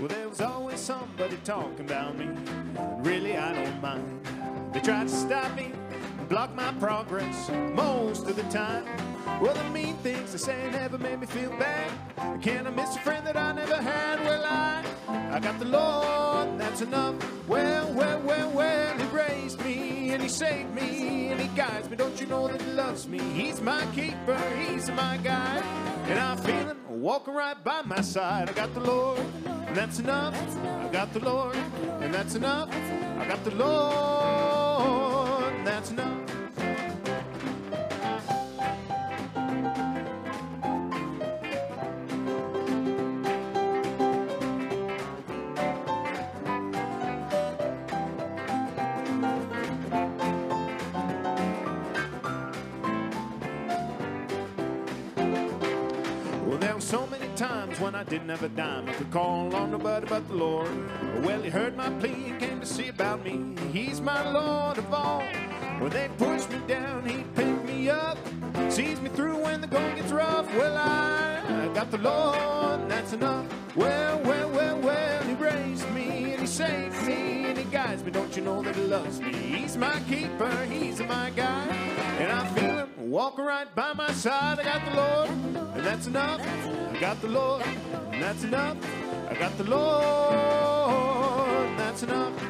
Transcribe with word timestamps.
Well, 0.00 0.08
there 0.08 0.30
was 0.30 0.40
always 0.40 0.80
somebody 0.80 1.36
talking 1.44 1.80
about 1.84 2.16
me. 2.16 2.30
Really, 3.00 3.36
I 3.36 3.52
don't 3.52 3.82
mind. 3.82 4.26
They 4.72 4.80
tried 4.80 5.08
to 5.08 5.14
stop 5.14 5.54
me, 5.54 5.72
block 6.26 6.54
my 6.54 6.72
progress 6.80 7.50
most 7.74 8.26
of 8.26 8.34
the 8.34 8.44
time. 8.44 8.86
Well, 9.42 9.52
the 9.52 9.62
mean 9.64 9.98
things 9.98 10.32
they 10.32 10.38
say 10.38 10.70
never 10.72 10.96
made 10.96 11.20
me 11.20 11.26
feel 11.26 11.50
bad. 11.50 11.90
Can 12.40 12.66
I 12.66 12.70
miss 12.70 12.96
a 12.96 13.00
friend 13.00 13.26
that 13.26 13.36
I 13.36 13.52
never 13.52 13.76
had? 13.76 14.20
Well, 14.20 14.42
I, 14.42 14.82
I 15.36 15.38
got 15.38 15.58
the 15.58 15.66
Lord, 15.66 16.48
and 16.48 16.58
that's 16.58 16.80
enough. 16.80 17.16
Well, 17.46 17.92
well, 17.92 18.20
well, 18.20 18.50
well, 18.52 18.96
He 18.96 19.04
raised 19.14 19.62
me 19.62 20.12
and 20.12 20.22
He 20.22 20.30
saved 20.30 20.74
me 20.74 21.28
and 21.28 21.38
He 21.38 21.48
guides 21.48 21.90
me. 21.90 21.96
Don't 21.96 22.18
you 22.18 22.26
know 22.26 22.48
that 22.48 22.62
He 22.62 22.72
loves 22.72 23.06
me? 23.06 23.18
He's 23.18 23.60
my 23.60 23.84
keeper, 23.94 24.40
He's 24.58 24.90
my 24.90 25.18
guide, 25.18 25.62
and 26.06 26.18
I 26.18 26.36
feel 26.36 26.68
Him 26.68 26.78
walking 26.88 27.34
right 27.34 27.62
by 27.62 27.82
my 27.82 28.00
side. 28.00 28.48
I 28.48 28.52
got 28.54 28.72
the 28.72 28.80
Lord, 28.80 29.20
and 29.70 29.78
that's 29.78 30.00
enough. 30.00 30.34
I 30.66 30.88
got 30.88 31.12
the 31.12 31.20
Lord, 31.20 31.54
and 32.00 32.12
that's 32.12 32.34
enough. 32.34 32.68
I 33.20 33.28
got 33.28 33.44
the 33.44 33.54
Lord, 33.54 35.54
and 35.54 35.64
that's 35.64 35.92
enough. 35.92 36.29
A 58.30 58.48
dime. 58.48 58.88
I 58.88 58.92
could 58.92 59.10
call 59.10 59.54
on 59.56 59.72
nobody 59.72 60.06
but 60.06 60.26
the 60.28 60.34
Lord. 60.34 60.70
Well, 61.24 61.42
He 61.42 61.50
heard 61.50 61.76
my 61.76 61.90
plea 61.98 62.30
and 62.30 62.40
came 62.40 62.60
to 62.60 62.66
see 62.66 62.88
about 62.88 63.24
me. 63.24 63.56
He's 63.72 64.00
my 64.00 64.30
Lord 64.30 64.78
of 64.78 64.94
all. 64.94 65.22
When 65.80 65.90
they 65.90 66.08
push 66.16 66.48
me 66.48 66.60
down, 66.68 67.04
He 67.06 67.24
pick 67.34 67.64
me 67.64 67.90
up. 67.90 68.18
Sees 68.68 69.00
me 69.00 69.08
through 69.10 69.42
when 69.42 69.60
the 69.60 69.66
going 69.66 69.96
gets 69.96 70.12
rough. 70.12 70.46
Well, 70.54 70.76
I, 70.76 71.42
I 71.48 71.74
got 71.74 71.90
the 71.90 71.98
Lord, 71.98 72.80
and 72.80 72.90
that's 72.90 73.12
enough. 73.12 73.46
Well, 73.74 74.20
well, 74.22 74.48
well, 74.50 74.78
well, 74.78 75.22
He 75.24 75.34
raised 75.34 75.90
me 75.90 76.32
and 76.32 76.40
He 76.40 76.46
saved 76.46 77.04
me 77.06 77.46
and 77.46 77.58
He 77.58 77.64
guides 77.64 78.04
me. 78.04 78.12
Don't 78.12 78.34
you 78.36 78.42
know 78.42 78.62
that 78.62 78.76
He 78.76 78.82
loves 78.84 79.20
me? 79.20 79.32
He's 79.32 79.76
my 79.76 79.98
keeper, 80.08 80.54
He's 80.70 81.00
my 81.00 81.30
guide, 81.30 81.70
and 82.20 82.30
I 82.30 82.46
feel 82.54 82.78
Him 82.78 83.10
walking 83.10 83.44
right 83.44 83.74
by 83.74 83.92
my 83.92 84.12
side. 84.12 84.60
I 84.60 84.64
got 84.64 84.84
the 84.88 84.96
Lord, 84.96 85.30
and 85.74 85.84
that's 85.84 86.06
enough. 86.06 86.40
I 86.40 87.00
got 87.00 87.20
the 87.20 87.28
Lord, 87.28 87.64
that's 88.20 88.44
enough. 88.44 88.76
I 89.30 89.34
got 89.34 89.56
the 89.56 89.64
Lord, 89.64 89.78
that's 91.78 92.02
enough. 92.02 92.49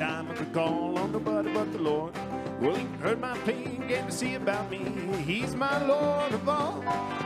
Dime. 0.00 0.30
I 0.30 0.34
could 0.34 0.52
call 0.54 0.98
on 0.98 1.12
nobody 1.12 1.52
but 1.52 1.70
the 1.72 1.78
Lord. 1.78 2.14
Well, 2.58 2.74
he 2.74 2.86
heard 3.02 3.20
my 3.20 3.36
plea 3.44 3.78
came 3.86 4.06
to 4.06 4.10
see 4.10 4.34
about 4.34 4.70
me. 4.70 4.78
He's 5.26 5.54
my 5.54 5.76
Lord 5.86 6.32
of 6.32 6.48
all. 6.48 6.82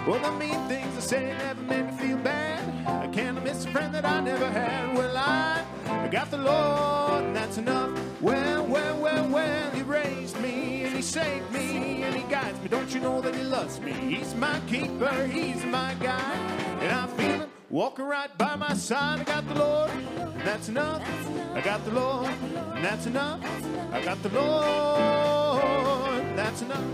Well, 0.07 0.19
the 0.19 0.33
mean 0.33 0.61
things 0.67 0.97
I 0.97 1.01
say 1.01 1.25
never 1.27 1.63
made 1.63 1.87
me 1.87 1.93
feel 1.93 2.19
bad. 2.19 2.63
I 2.87 3.07
can't 3.09 3.43
miss 3.45 3.65
a 3.65 3.69
friend 3.69 3.95
that 3.95 4.05
I 4.05 4.21
never 4.21 4.49
had. 4.51 4.97
Well, 4.97 5.17
I, 5.17 5.65
I 5.87 6.09
got 6.09 6.33
the 6.33 6.39
Lord, 6.39 7.25
and 7.25 7.37
that's 7.37 7.59
enough. 7.59 7.93
Well, 8.21 8.67
well, 8.67 8.97
well, 8.99 9.29
well, 9.29 9.71
he 9.71 9.83
raised 9.83 10.41
me 10.41 10.85
and 10.85 10.97
he 10.97 11.03
saved 11.03 11.53
me 11.53 12.03
and 12.03 12.15
he 12.15 12.23
guides 12.25 12.61
me. 12.61 12.69
Don't 12.69 12.93
you 12.93 13.01
know 13.01 13.21
that 13.21 13.37
he 13.37 13.43
loves 13.43 13.79
me? 13.81 13.93
He's 13.93 14.35
my 14.35 14.59
keeper, 14.67 15.27
he's 15.27 15.65
my 15.65 15.95
guide, 16.01 16.39
and 16.83 16.91
I 16.91 17.07
feel 17.17 17.39
him 17.43 17.51
walking 17.71 18.07
right 18.07 18.37
by 18.37 18.57
my 18.57 18.75
side. 18.75 19.21
I 19.21 19.25
got 19.25 19.47
the 19.49 19.55
Lord, 19.55 19.91
and 19.91 20.41
that's 20.43 20.69
enough. 20.69 21.03
I 21.55 21.61
got 21.61 21.85
the 21.85 21.93
Lord, 21.93 22.31
that's 22.85 23.07
enough. 23.07 23.41
I 23.93 24.05
got 24.05 24.23
the 24.23 24.29
Lord, 24.29 26.23
that's 26.37 26.61
enough. 26.61 26.85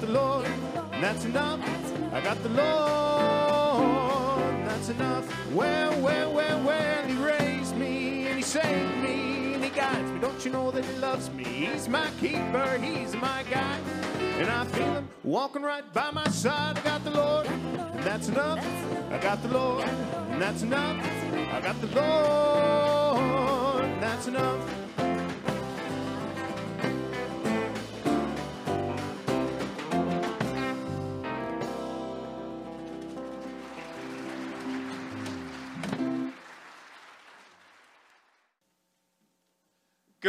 Got 0.00 0.08
the 0.08 0.12
Lord, 0.14 0.46
that's 0.92 1.24
enough. 1.26 1.60
I 2.12 2.20
got 2.22 2.42
the 2.42 2.48
Lord, 2.48 3.96
that's 4.66 4.88
enough. 4.88 5.52
Well, 5.52 6.00
well, 6.00 6.32
well, 6.32 6.62
well, 6.64 7.06
he 7.06 7.14
raised 7.16 7.76
me 7.76 8.26
and 8.26 8.36
he 8.36 8.42
saved 8.42 8.96
me 9.02 9.54
and 9.54 9.62
he 9.62 9.68
guides 9.70 10.10
me. 10.10 10.18
Don't 10.20 10.42
you 10.42 10.52
know 10.52 10.70
that 10.70 10.86
he 10.86 10.92
loves 10.98 11.28
me? 11.30 11.44
He's 11.44 11.86
my 11.86 12.08
keeper, 12.18 12.78
he's 12.80 13.14
my 13.14 13.44
guide. 13.50 13.82
And 14.38 14.48
I 14.48 14.64
feel 14.66 14.94
him 14.94 15.08
walking 15.22 15.62
right 15.62 15.84
by 15.92 16.10
my 16.12 16.28
side. 16.28 16.78
I 16.78 16.82
got 16.82 17.04
the 17.04 17.10
Lord, 17.10 17.46
and 17.46 18.02
that's 18.02 18.28
enough. 18.28 18.64
I 19.10 19.18
got 19.18 19.42
the 19.42 19.48
Lord, 19.48 19.84
and 19.84 20.40
that's 20.40 20.62
enough. 20.62 20.96
I 21.52 21.60
got 21.60 21.78
the 21.82 21.88
Lord, 21.88 23.84
that's 24.00 24.28
enough. 24.28 24.79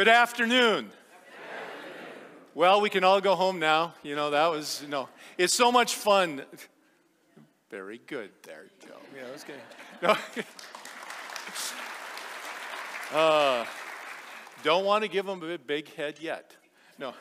Good 0.02 0.08
afternoon. 0.08 0.90
Well, 2.56 2.82
we 2.82 2.90
can 2.90 3.04
all 3.04 3.22
go 3.22 3.36
home 3.36 3.60
now. 3.60 3.94
You 4.02 4.16
know, 4.16 4.32
that 4.32 4.48
was, 4.48 4.82
you 4.82 4.90
know, 4.90 5.08
it's 5.38 5.54
so 5.54 5.72
much 5.72 5.94
fun. 5.94 6.42
Very 7.70 8.02
good. 8.08 8.32
There 8.42 8.64
you 8.64 8.88
go. 8.88 8.96
Yeah, 9.16 9.26
that 9.26 9.34
was 9.34 9.44
good. 9.44 9.60
No. 10.02 10.16
Uh, 13.14 13.66
don't 14.64 14.86
want 14.86 15.04
to 15.04 15.08
give 15.08 15.28
them 15.28 15.44
a 15.44 15.58
big 15.60 15.94
head 15.94 16.18
yet. 16.20 16.56
No. 16.98 17.14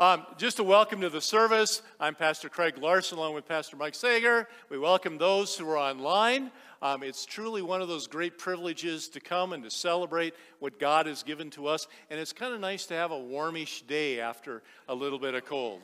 Um, 0.00 0.26
just 0.36 0.58
a 0.58 0.64
welcome 0.64 1.02
to 1.02 1.10
the 1.10 1.20
service. 1.20 1.82
I'm 2.00 2.16
Pastor 2.16 2.48
Craig 2.48 2.78
Larson 2.78 3.18
along 3.18 3.34
with 3.34 3.46
Pastor 3.46 3.76
Mike 3.76 3.94
Sager. 3.94 4.48
We 4.68 4.78
welcome 4.78 5.16
those 5.16 5.56
who 5.56 5.68
are 5.68 5.78
online. 5.78 6.50
Um, 6.82 7.02
it's 7.02 7.26
truly 7.26 7.60
one 7.60 7.82
of 7.82 7.88
those 7.88 8.06
great 8.06 8.38
privileges 8.38 9.08
to 9.08 9.20
come 9.20 9.52
and 9.52 9.62
to 9.64 9.70
celebrate 9.70 10.34
what 10.60 10.78
God 10.78 11.06
has 11.06 11.22
given 11.22 11.50
to 11.50 11.66
us. 11.66 11.86
And 12.08 12.18
it's 12.18 12.32
kind 12.32 12.54
of 12.54 12.60
nice 12.60 12.86
to 12.86 12.94
have 12.94 13.10
a 13.10 13.18
warmish 13.18 13.82
day 13.82 14.20
after 14.20 14.62
a 14.88 14.94
little 14.94 15.18
bit 15.18 15.34
of 15.34 15.44
cold. 15.44 15.82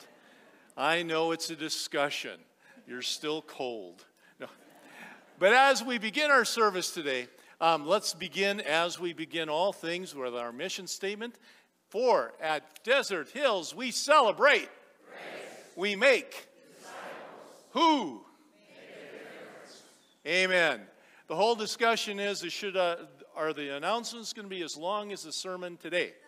I 0.77 1.03
know 1.03 1.33
it's 1.33 1.51
a 1.51 1.57
discussion. 1.57 2.41
You're 2.87 3.03
still 3.03 3.43
cold. 3.43 4.05
No. 4.41 4.47
But 5.39 5.53
as 5.53 5.85
we 5.85 5.99
begin 5.99 6.31
our 6.31 6.47
service 6.47 6.93
today, 6.93 7.29
um, 7.61 7.87
let's 7.87 8.15
begin 8.15 8.61
as 8.61 8.99
we 8.99 9.13
begin 9.13 9.49
all 9.49 9.73
things 9.73 10.15
with 10.15 10.35
our 10.35 10.53
mission 10.53 10.87
statement. 10.87 11.35
For 11.89 12.33
at 12.41 12.85
Desert 12.85 13.31
Hills, 13.31 13.75
we 13.75 13.91
celebrate, 13.91 14.69
we 15.77 15.95
make, 15.95 16.49
disciples. 16.79 17.63
who? 17.71 18.26
Amen. 20.27 20.81
The 21.29 21.37
whole 21.37 21.55
discussion 21.55 22.19
is, 22.19 22.43
is 22.43 22.53
should, 22.53 22.77
uh, 22.77 22.97
are 23.37 23.53
the 23.53 23.77
announcements 23.77 24.33
going 24.33 24.45
to 24.45 24.51
be 24.51 24.61
as 24.65 24.77
long 24.77 25.13
as 25.13 25.23
the 25.23 25.33
sermon 25.33 25.77
today? 25.77 26.15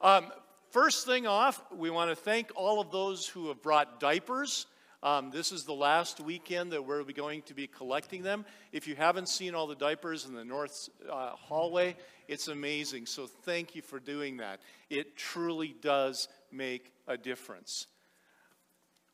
Um, 0.00 0.32
first 0.70 1.06
thing 1.06 1.28
off, 1.28 1.62
we 1.76 1.88
want 1.88 2.10
to 2.10 2.16
thank 2.16 2.50
all 2.56 2.80
of 2.80 2.90
those 2.90 3.24
who 3.24 3.48
have 3.48 3.62
brought 3.62 4.00
diapers. 4.00 4.66
Um, 5.00 5.30
this 5.30 5.52
is 5.52 5.62
the 5.62 5.74
last 5.74 6.18
weekend 6.18 6.72
that 6.72 6.84
we're 6.84 7.04
going 7.04 7.42
to 7.42 7.54
be 7.54 7.68
collecting 7.68 8.22
them. 8.22 8.44
If 8.72 8.88
you 8.88 8.96
haven't 8.96 9.28
seen 9.28 9.54
all 9.54 9.68
the 9.68 9.76
diapers 9.76 10.24
in 10.24 10.34
the 10.34 10.44
north 10.44 10.88
uh, 11.08 11.36
hallway, 11.36 11.94
it's 12.26 12.48
amazing. 12.48 13.06
So 13.06 13.28
thank 13.28 13.76
you 13.76 13.82
for 13.82 14.00
doing 14.00 14.38
that. 14.38 14.60
It 14.90 15.16
truly 15.16 15.76
does 15.80 16.26
make 16.50 16.92
a 17.06 17.16
difference. 17.16 17.86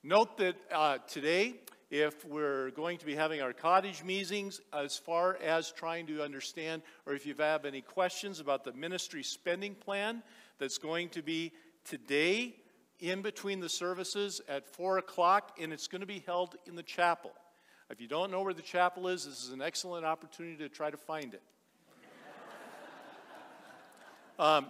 Note 0.02 0.38
that 0.38 0.56
uh, 0.72 0.98
today, 1.06 1.56
if 1.90 2.24
we're 2.24 2.70
going 2.72 2.98
to 2.98 3.06
be 3.06 3.14
having 3.14 3.40
our 3.40 3.52
cottage 3.52 4.04
meetings, 4.04 4.60
as 4.74 4.98
far 4.98 5.36
as 5.36 5.72
trying 5.72 6.06
to 6.06 6.22
understand, 6.22 6.82
or 7.06 7.14
if 7.14 7.24
you 7.24 7.34
have 7.38 7.64
any 7.64 7.80
questions 7.80 8.40
about 8.40 8.64
the 8.64 8.72
ministry 8.72 9.22
spending 9.22 9.74
plan, 9.74 10.22
that's 10.58 10.76
going 10.76 11.08
to 11.10 11.22
be 11.22 11.52
today 11.84 12.54
in 13.00 13.22
between 13.22 13.60
the 13.60 13.68
services 13.68 14.40
at 14.48 14.66
4 14.66 14.98
o'clock, 14.98 15.56
and 15.60 15.72
it's 15.72 15.88
going 15.88 16.00
to 16.00 16.06
be 16.06 16.22
held 16.26 16.56
in 16.66 16.76
the 16.76 16.82
chapel. 16.82 17.32
If 17.90 18.02
you 18.02 18.08
don't 18.08 18.30
know 18.30 18.42
where 18.42 18.52
the 18.52 18.60
chapel 18.60 19.08
is, 19.08 19.24
this 19.24 19.42
is 19.42 19.50
an 19.50 19.62
excellent 19.62 20.04
opportunity 20.04 20.56
to 20.58 20.68
try 20.68 20.90
to 20.90 20.96
find 20.98 21.32
it. 21.32 21.42
um, 24.38 24.66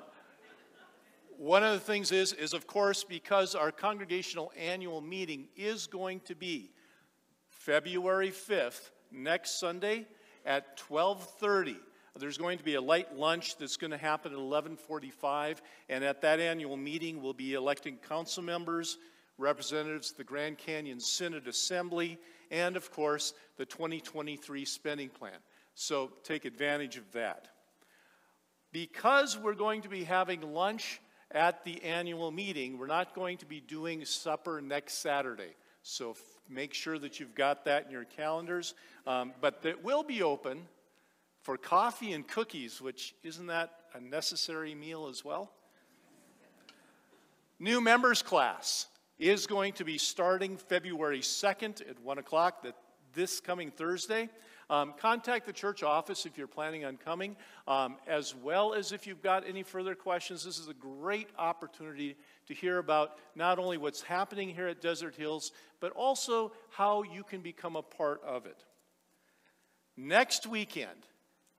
one 1.37 1.65
of 1.65 1.73
the 1.73 1.81
things 1.81 2.13
is, 2.13 2.33
is 2.33 2.53
of 2.53 2.69
course, 2.69 3.03
because 3.03 3.57
our 3.57 3.73
congregational 3.73 4.53
annual 4.57 5.01
meeting 5.01 5.49
is 5.57 5.89
going 5.89 6.21
to 6.21 6.37
be 6.37 6.71
February 7.69 8.31
5th, 8.31 8.89
next 9.13 9.61
Sunday 9.61 10.07
at 10.47 10.81
1230 10.89 11.77
there's 12.19 12.39
going 12.39 12.57
to 12.57 12.65
be 12.65 12.77
a 12.77 12.81
light 12.81 13.15
lunch 13.15 13.59
that's 13.59 13.77
going 13.77 13.91
to 13.91 13.99
happen 13.99 14.33
at 14.33 14.39
11:45, 14.39 15.61
and 15.91 16.03
at 16.03 16.23
that 16.23 16.41
annual 16.41 16.79
meeting, 16.79 17.23
we'll 17.23 17.35
be 17.35 17.53
electing 17.53 17.99
council 18.09 18.43
members, 18.43 18.97
representatives 19.37 20.13
of 20.13 20.17
the 20.17 20.25
Grand 20.25 20.57
Canyon 20.57 20.99
Synod 20.99 21.47
Assembly, 21.47 22.19
and 22.51 22.75
of 22.75 22.91
course, 22.91 23.35
the 23.59 23.67
2023 23.67 24.65
spending 24.65 25.11
plan. 25.11 25.39
So 25.75 26.11
take 26.25 26.47
advantage 26.47 26.97
of 26.97 27.13
that. 27.13 27.49
Because 28.73 29.37
we're 29.39 29.53
going 29.53 29.83
to 29.83 29.91
be 29.91 30.05
having 30.05 30.41
lunch 30.41 31.03
at 31.31 31.65
the 31.65 31.83
annual 31.85 32.31
meeting, 32.31 32.79
we're 32.79 32.87
not 32.87 33.15
going 33.15 33.37
to 33.37 33.47
be 33.47 33.61
doing 33.61 34.07
supper 34.07 34.63
next 34.63 34.95
Saturday. 34.95 35.55
So 35.83 36.17
make 36.49 36.75
sure 36.75 36.99
that 36.99 37.21
you've 37.21 37.35
got 37.35 37.65
that 37.65 37.87
in 37.87 37.91
your 37.91 38.05
calendars. 38.05 38.75
Um, 39.07 39.33
but 39.41 39.61
it 39.65 39.85
will 39.85 40.03
be 40.03 40.23
open 40.23 40.67
for 41.43 41.57
coffee 41.57 42.13
and 42.13 42.27
cookies, 42.27 42.81
which 42.81 43.15
isn't 43.23 43.47
that 43.47 43.73
a 43.95 44.01
necessary 44.01 44.75
meal 44.75 45.09
as 45.09 45.25
well? 45.25 45.51
New 47.59 47.81
members 47.81 48.23
class 48.23 48.87
is 49.19 49.47
going 49.47 49.73
to 49.75 49.85
be 49.85 49.99
starting 49.99 50.57
February 50.57 51.21
2nd 51.21 51.89
at 51.89 51.99
1 52.01 52.19
o'clock, 52.19 52.63
that 52.63 52.77
this 53.15 53.41
coming 53.41 53.71
Thursday. 53.71 54.29
Um, 54.71 54.93
contact 54.99 55.47
the 55.47 55.53
church 55.53 55.83
office 55.83 56.27
if 56.27 56.37
you're 56.37 56.47
planning 56.47 56.85
on 56.85 56.99
coming, 56.99 57.37
um, 57.67 57.97
as 58.07 58.35
well 58.35 58.75
as 58.75 58.93
if 58.93 59.07
you've 59.07 59.23
got 59.23 59.49
any 59.49 59.63
further 59.63 59.95
questions. 59.95 60.45
This 60.45 60.59
is 60.59 60.69
a 60.69 60.75
great 60.75 61.29
opportunity 61.39 62.17
to 62.49 62.55
hear 62.55 62.77
about 62.79 63.19
not 63.35 63.59
only 63.59 63.79
what's 63.79 64.03
happening 64.03 64.51
here 64.51 64.69
at 64.69 64.83
Desert 64.83 65.15
Hills, 65.15 65.53
but 65.81 65.93
also 65.93 66.53
how 66.71 67.03
you 67.03 67.23
can 67.23 67.41
become 67.41 67.77
a 67.77 67.83
part 67.83 68.23
of 68.23 68.45
it. 68.45 68.63
Next 69.97 70.47
weekend, 70.47 71.07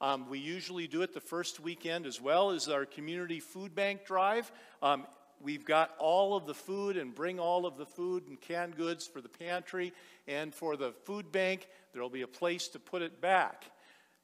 um, 0.02 0.30
we 0.30 0.40
usually 0.40 0.88
do 0.88 1.02
it 1.02 1.14
the 1.14 1.20
first 1.20 1.60
weekend 1.60 2.06
as 2.06 2.22
well 2.22 2.52
as 2.52 2.70
our 2.70 2.86
community 2.86 3.40
food 3.40 3.74
bank 3.76 4.06
drive. 4.06 4.52
Um, 4.82 5.08
we've 5.42 5.66
got 5.66 5.96
all 6.00 6.38
of 6.38 6.46
the 6.46 6.54
food 6.54 6.96
and 6.96 7.14
bring 7.14 7.40
all 7.40 7.66
of 7.66 7.78
the 7.78 7.86
food 7.86 8.28
and 8.28 8.40
canned 8.40 8.78
goods 8.78 9.08
for 9.08 9.20
the 9.20 9.30
pantry 9.30 9.94
and 10.28 10.54
for 10.54 10.78
the 10.78 10.94
food 11.06 11.32
bank. 11.32 11.68
There 11.94 12.02
will 12.02 12.10
be 12.10 12.22
a 12.22 12.28
place 12.28 12.68
to 12.70 12.80
put 12.80 13.02
it 13.02 13.22
back. 13.22 13.66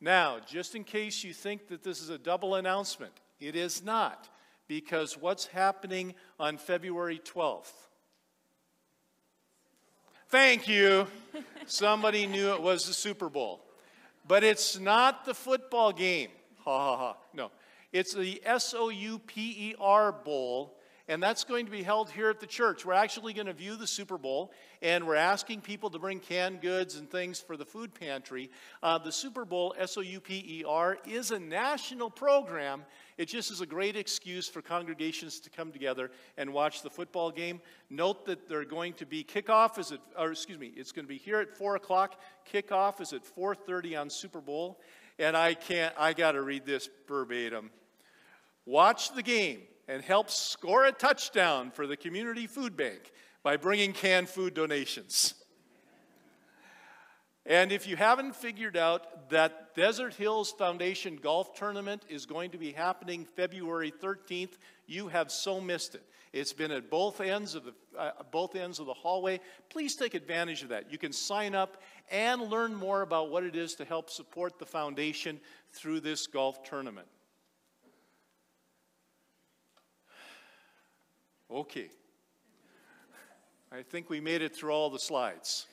Now, 0.02 0.38
just 0.46 0.76
in 0.76 0.84
case 0.84 1.24
you 1.24 1.34
think 1.34 1.68
that 1.70 1.84
this 1.84 2.02
is 2.02 2.10
a 2.10 2.18
double 2.18 2.56
announcement, 2.56 3.14
it 3.40 3.56
is 3.56 3.84
not, 3.84 4.30
because 4.68 5.18
what's 5.18 5.48
happening 5.48 6.16
on 6.40 6.58
February 6.58 7.20
12th? 7.24 7.72
Thank 10.30 10.68
you. 10.68 11.08
Somebody 11.66 12.28
knew 12.28 12.54
it 12.54 12.62
was 12.62 12.88
the 12.88 12.94
Super 12.94 13.30
Bowl. 13.30 13.62
But 14.28 14.44
it's 14.44 14.80
not 14.80 15.26
the 15.26 15.34
football 15.34 15.92
game. 15.92 16.30
Ha 16.64 16.72
ha 16.72 16.98
ha. 16.98 17.18
No. 17.34 17.52
It's 17.94 18.14
the 18.14 18.42
S 18.44 18.74
O 18.76 18.90
U 18.90 19.20
P 19.20 19.70
E 19.70 19.76
R 19.80 20.12
Bowl, 20.12 20.76
and 21.08 21.22
that's 21.22 21.44
going 21.44 21.66
to 21.66 21.72
be 21.72 21.84
held 21.84 22.10
here 22.10 22.30
at 22.30 22.40
the 22.40 22.48
church. 22.48 22.84
We're 22.84 22.94
actually 22.94 23.34
going 23.34 23.46
to 23.46 23.54
view 23.54 23.76
the 23.76 23.86
Super 23.86 24.18
Bowl, 24.18 24.52
and 24.82 25.06
we're 25.06 25.16
asking 25.16 25.62
people 25.62 25.90
to 25.92 26.00
bring 26.00 26.20
canned 26.20 26.62
goods 26.62 26.96
and 26.96 27.10
things 27.10 27.40
for 27.40 27.58
the 27.58 27.66
food 27.66 27.94
pantry. 27.94 28.50
Uh, 28.82 28.98
the 28.98 29.12
Super 29.12 29.46
Bowl, 29.46 29.76
S 29.78 29.98
O 29.98 30.02
U 30.02 30.20
P 30.20 30.44
E 30.60 30.64
R, 30.68 30.98
is 31.06 31.30
a 31.30 31.40
national 31.40 32.10
program. 32.10 32.84
It 33.18 33.28
just 33.28 33.52
is 33.52 33.62
a 33.62 33.68
great 33.68 33.96
excuse 33.96 34.48
for 34.48 34.62
congregations 34.62 35.40
to 35.42 35.50
come 35.52 35.72
together 35.72 36.10
and 36.38 36.52
watch 36.52 36.82
the 36.82 36.90
football 36.90 37.30
game. 37.30 37.62
Note 37.90 38.26
that 38.26 38.50
they're 38.50 38.66
going 38.66 38.94
to 38.94 39.06
be 39.06 39.24
kickoff 39.24 39.78
is 39.78 39.92
at, 39.92 40.00
or 40.18 40.32
excuse 40.32 40.58
me, 40.58 40.74
it's 40.76 40.92
going 40.92 41.06
to 41.06 41.10
be 41.10 41.20
here 41.20 41.40
at 41.40 41.56
four 41.56 41.76
o'clock. 41.76 42.20
Kickoff 42.52 43.00
is 43.00 43.14
at 43.14 43.22
4:30 43.24 44.02
on 44.02 44.10
Super 44.10 44.42
Bowl, 44.42 44.80
and 45.20 45.38
I 45.38 45.54
can't. 45.54 45.94
I 46.00 46.14
got 46.14 46.32
to 46.32 46.42
read 46.42 46.66
this 46.66 46.90
verbatim. 47.08 47.70
Watch 48.66 49.14
the 49.14 49.22
game 49.22 49.62
and 49.88 50.02
help 50.02 50.30
score 50.30 50.86
a 50.86 50.92
touchdown 50.92 51.72
for 51.72 51.88
the 51.88 51.98
community 51.98 52.48
food 52.48 52.76
bank 52.76 53.12
by 53.44 53.58
bringing 53.58 53.94
canned 53.94 54.30
food 54.30 54.54
donations. 54.54 55.36
And 57.46 57.72
if 57.72 57.88
you 57.88 57.96
haven't 57.96 58.36
figured 58.36 58.76
out 58.76 59.30
that 59.30 59.76
Desert 59.76 60.16
Hills 60.16 60.52
Foundation 60.52 61.18
Golf 61.22 61.54
Tournament 61.54 62.04
is 62.10 62.26
going 62.26 62.50
to 62.52 62.58
be 62.58 62.72
happening 62.72 63.24
February 63.24 63.92
13th, 63.92 64.58
you 64.88 65.10
have 65.10 65.32
so 65.32 65.62
missed 65.62 65.94
it. 65.94 66.04
It's 66.34 66.54
been 66.54 66.72
at 66.72 66.90
both 66.90 67.22
ends 67.22 67.54
of 67.54 67.64
the 67.64 67.74
uh, 67.98 68.12
both 68.30 68.58
ends 68.58 68.80
of 68.80 68.88
the 68.88 68.94
hallway. 68.94 69.40
Please 69.70 69.96
take 69.96 70.16
advantage 70.16 70.64
of 70.64 70.70
that. 70.70 70.92
You 70.92 70.98
can 70.98 71.14
sign 71.14 71.56
up 71.56 71.82
and 72.12 72.42
learn 72.42 72.76
more 72.76 73.04
about 73.04 73.30
what 73.30 73.44
it 73.44 73.56
is 73.56 73.76
to 73.76 73.86
help 73.86 74.10
support 74.10 74.60
the 74.60 74.66
foundation 74.66 75.40
through 75.72 76.02
this 76.02 76.28
golf 76.28 76.62
tournament. 76.64 77.08
Okay. 81.52 81.90
I 83.72 83.84
think 83.84 84.10
we 84.10 84.20
made 84.20 84.42
it 84.42 84.56
through 84.56 84.72
all 84.72 84.90
the 84.90 85.00
slides. 85.00 85.68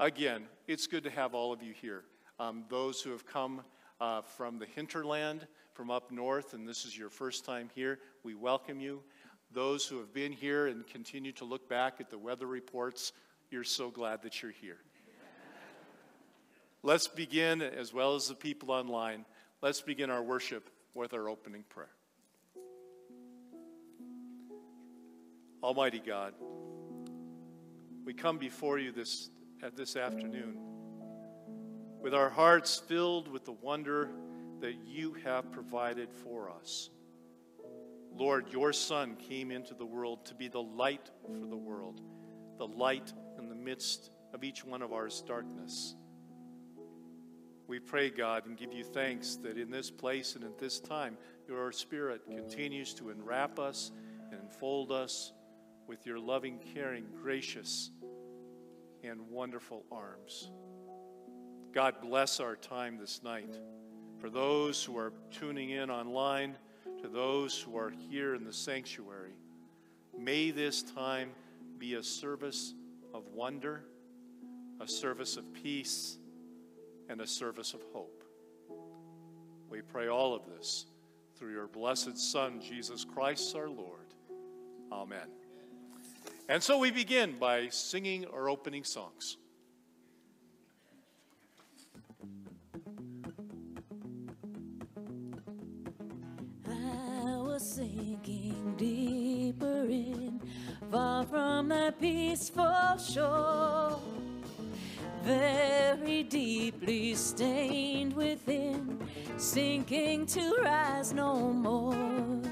Again, 0.00 0.44
it's 0.66 0.86
good 0.86 1.04
to 1.04 1.10
have 1.10 1.34
all 1.34 1.52
of 1.52 1.62
you 1.62 1.74
here. 1.74 2.04
Um, 2.40 2.64
those 2.70 3.02
who 3.02 3.10
have 3.10 3.26
come 3.26 3.62
uh, 4.00 4.22
from 4.22 4.58
the 4.58 4.64
hinterland, 4.64 5.46
from 5.74 5.90
up 5.90 6.10
north, 6.10 6.54
and 6.54 6.66
this 6.66 6.86
is 6.86 6.96
your 6.96 7.10
first 7.10 7.44
time 7.44 7.68
here, 7.74 7.98
we 8.24 8.34
welcome 8.34 8.80
you. 8.80 9.02
Those 9.52 9.86
who 9.86 9.98
have 9.98 10.14
been 10.14 10.32
here 10.32 10.68
and 10.68 10.86
continue 10.86 11.32
to 11.32 11.44
look 11.44 11.68
back 11.68 12.00
at 12.00 12.08
the 12.08 12.18
weather 12.18 12.46
reports, 12.46 13.12
you're 13.50 13.62
so 13.62 13.90
glad 13.90 14.22
that 14.22 14.40
you're 14.40 14.52
here. 14.52 14.78
let's 16.82 17.08
begin, 17.08 17.60
as 17.60 17.92
well 17.92 18.14
as 18.14 18.28
the 18.28 18.34
people 18.34 18.70
online, 18.70 19.26
let's 19.60 19.82
begin 19.82 20.08
our 20.08 20.22
worship 20.22 20.70
with 20.94 21.12
our 21.12 21.28
opening 21.28 21.64
prayer. 21.68 21.90
Almighty 25.62 26.02
God, 26.04 26.34
we 28.04 28.12
come 28.12 28.36
before 28.36 28.80
you 28.80 28.90
this, 28.90 29.30
this 29.76 29.94
afternoon 29.94 30.58
with 32.00 32.14
our 32.14 32.28
hearts 32.28 32.82
filled 32.88 33.28
with 33.28 33.44
the 33.44 33.52
wonder 33.52 34.10
that 34.58 34.74
you 34.84 35.14
have 35.24 35.52
provided 35.52 36.12
for 36.12 36.50
us. 36.50 36.90
Lord, 38.12 38.52
your 38.52 38.72
Son 38.72 39.14
came 39.14 39.52
into 39.52 39.72
the 39.74 39.86
world 39.86 40.26
to 40.26 40.34
be 40.34 40.48
the 40.48 40.60
light 40.60 41.10
for 41.24 41.46
the 41.46 41.56
world, 41.56 42.00
the 42.58 42.66
light 42.66 43.12
in 43.38 43.48
the 43.48 43.54
midst 43.54 44.10
of 44.34 44.42
each 44.42 44.64
one 44.64 44.82
of 44.82 44.92
our 44.92 45.08
darkness. 45.28 45.94
We 47.68 47.78
pray, 47.78 48.10
God, 48.10 48.46
and 48.46 48.56
give 48.56 48.72
you 48.72 48.82
thanks 48.82 49.36
that 49.36 49.56
in 49.56 49.70
this 49.70 49.92
place 49.92 50.34
and 50.34 50.42
at 50.42 50.58
this 50.58 50.80
time, 50.80 51.16
your 51.46 51.70
Spirit 51.70 52.22
continues 52.28 52.94
to 52.94 53.10
enwrap 53.10 53.60
us 53.60 53.92
and 54.32 54.40
enfold 54.40 54.90
us 54.90 55.32
with 55.92 56.06
your 56.06 56.18
loving, 56.18 56.58
caring, 56.72 57.04
gracious 57.22 57.90
and 59.04 59.20
wonderful 59.28 59.84
arms. 59.92 60.50
God 61.74 61.96
bless 62.00 62.40
our 62.40 62.56
time 62.56 62.96
this 62.96 63.22
night. 63.22 63.58
For 64.18 64.30
those 64.30 64.82
who 64.82 64.96
are 64.96 65.12
tuning 65.30 65.68
in 65.68 65.90
online, 65.90 66.56
to 67.02 67.08
those 67.08 67.60
who 67.60 67.76
are 67.76 67.90
here 67.90 68.34
in 68.34 68.42
the 68.42 68.54
sanctuary, 68.54 69.34
may 70.18 70.50
this 70.50 70.82
time 70.82 71.32
be 71.76 71.92
a 71.96 72.02
service 72.02 72.72
of 73.12 73.26
wonder, 73.26 73.84
a 74.80 74.88
service 74.88 75.36
of 75.36 75.52
peace, 75.52 76.16
and 77.10 77.20
a 77.20 77.26
service 77.26 77.74
of 77.74 77.82
hope. 77.92 78.24
We 79.68 79.82
pray 79.82 80.08
all 80.08 80.34
of 80.34 80.46
this 80.46 80.86
through 81.36 81.52
your 81.52 81.66
blessed 81.66 82.16
Son, 82.16 82.62
Jesus 82.62 83.04
Christ 83.04 83.54
our 83.54 83.68
Lord. 83.68 84.14
Amen. 84.90 85.41
And 86.48 86.62
so 86.62 86.78
we 86.78 86.90
begin 86.90 87.38
by 87.38 87.68
singing 87.68 88.26
our 88.26 88.48
opening 88.48 88.84
songs. 88.84 89.38
Sinking 97.64 98.74
deeper 98.76 99.84
in, 99.84 100.40
far 100.90 101.24
from 101.24 101.68
that 101.68 102.00
peaceful 102.00 102.96
shore, 102.98 104.00
very 105.22 106.24
deeply 106.24 107.14
stained 107.14 108.14
within, 108.14 108.98
sinking 109.38 110.26
to 110.26 110.56
rise 110.60 111.12
no 111.14 111.52
more. 111.52 112.42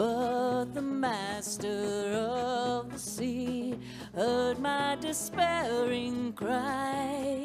But 0.00 0.72
the 0.72 0.80
master 0.80 1.68
of 2.16 2.90
the 2.90 2.98
sea 2.98 3.74
heard 4.14 4.58
my 4.58 4.96
despairing 4.98 6.32
cry. 6.32 7.44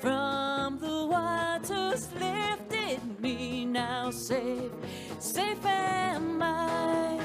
From 0.00 0.78
the 0.78 1.06
waters 1.08 2.08
lifted 2.14 3.00
me 3.20 3.66
now 3.66 4.10
safe, 4.10 4.72
safe 5.18 5.66
am 5.66 6.42
I. 6.42 7.20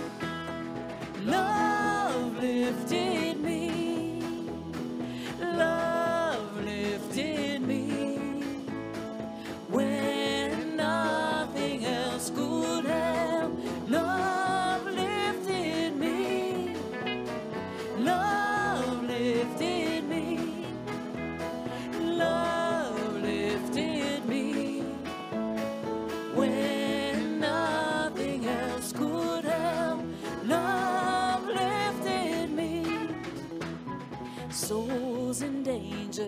Love 1.24 2.38
lifted 2.42 3.40
me, 3.40 3.87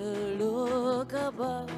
look 0.02 1.14
above. 1.14 1.72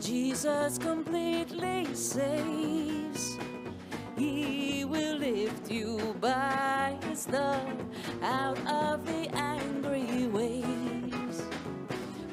Jesus 0.00 0.78
completely 0.78 1.86
saves. 1.94 3.38
He 4.16 4.84
will 4.84 5.16
lift 5.16 5.70
you 5.70 6.16
by 6.20 6.96
his 7.04 7.28
love 7.28 7.84
out 8.22 8.58
of 8.66 9.06
the 9.06 9.28
angry 9.34 10.26
waves. 10.26 11.42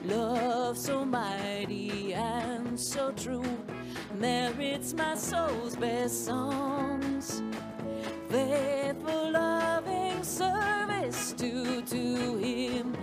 Love 0.06 0.78
so 0.78 1.04
mighty 1.06 2.14
and 2.14 2.80
so 2.80 3.12
true 3.12 3.44
merits 4.20 4.94
my 4.94 5.16
soul's 5.16 5.76
best 5.76 6.26
songs. 6.26 7.42
Faithful, 8.30 9.32
loving 9.32 10.24
service 10.24 11.34
to 11.34 11.82
to 11.84 12.38
Him 12.38 12.96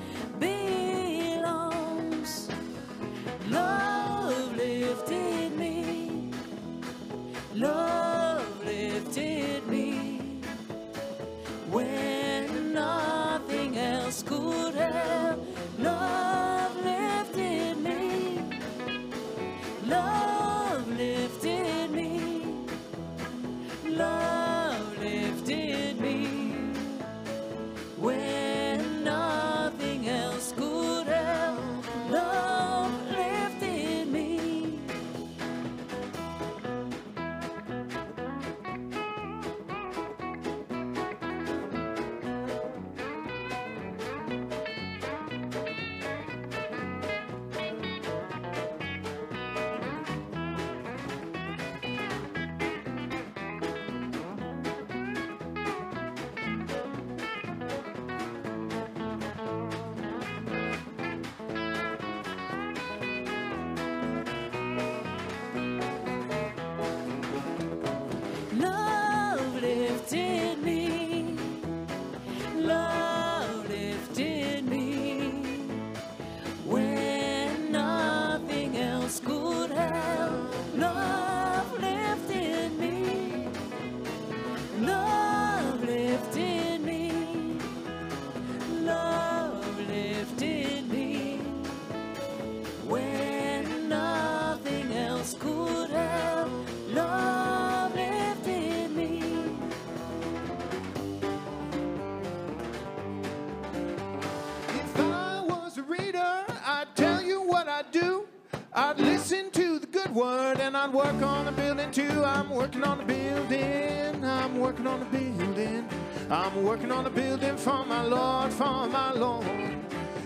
work 110.93 111.23
on 111.23 111.47
the 111.47 111.53
building 111.53 111.91
too. 111.91 112.23
I'm 112.25 112.51
working 112.51 112.85
on 112.85 112.99
the 112.99 113.05
building. 113.05 114.25
I'm 114.25 114.59
working 114.59 114.87
on 114.87 115.01
the 115.01 115.07
building. 115.07 115.89
I'm 116.31 116.63
working 116.63 116.91
on 116.93 117.05
the 117.05 117.11
building 117.11 117.57
for 117.57 117.85
my 117.87 118.03
Lord, 118.03 118.53
for 118.53 118.87
my 118.89 119.13
Lord. 119.13 119.47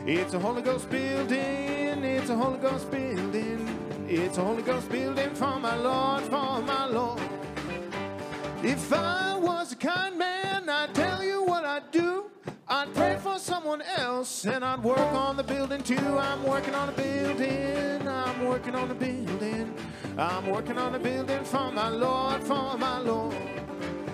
It's 0.07 0.35
a 0.35 0.39
Holy 0.39 0.63
Ghost 0.63 0.91
building. 0.91 2.05
It's 2.05 2.31
a 2.31 2.37
Holy 2.37 2.59
Ghost 2.59 2.91
building. 2.91 4.07
It's 4.09 4.39
a 4.39 4.45
Holy 4.45 4.63
Ghost 4.63 4.89
building 4.91 5.31
for 5.35 5.59
my 5.61 5.77
Lord, 5.77 6.25
for 6.25 6.61
my 6.63 6.87
Lord. 6.87 7.21
If 8.63 8.93
I 8.93 9.26
I'd 12.87 12.95
pray 12.95 13.17
for 13.17 13.39
someone 13.39 13.83
else 13.83 14.47
and 14.47 14.65
I'd 14.65 14.83
work 14.83 14.99
on 14.99 15.37
the 15.37 15.43
building 15.43 15.83
too. 15.83 15.97
I'm 15.97 16.45
working 16.45 16.75
on 16.75 16.87
the 16.87 16.93
building. 16.93 18.07
I'm 18.07 18.47
working 18.47 18.75
on 18.77 18.89
the 18.89 18.95
building. 18.95 19.75
I'm 20.17 20.47
working 20.47 20.79
on 20.79 20.93
the 20.93 20.99
building 20.99 21.43
for 21.45 21.73
my 21.73 21.89
Lord, 21.89 22.43
for 22.45 22.79
my 22.79 23.01
Lord. 23.01 23.35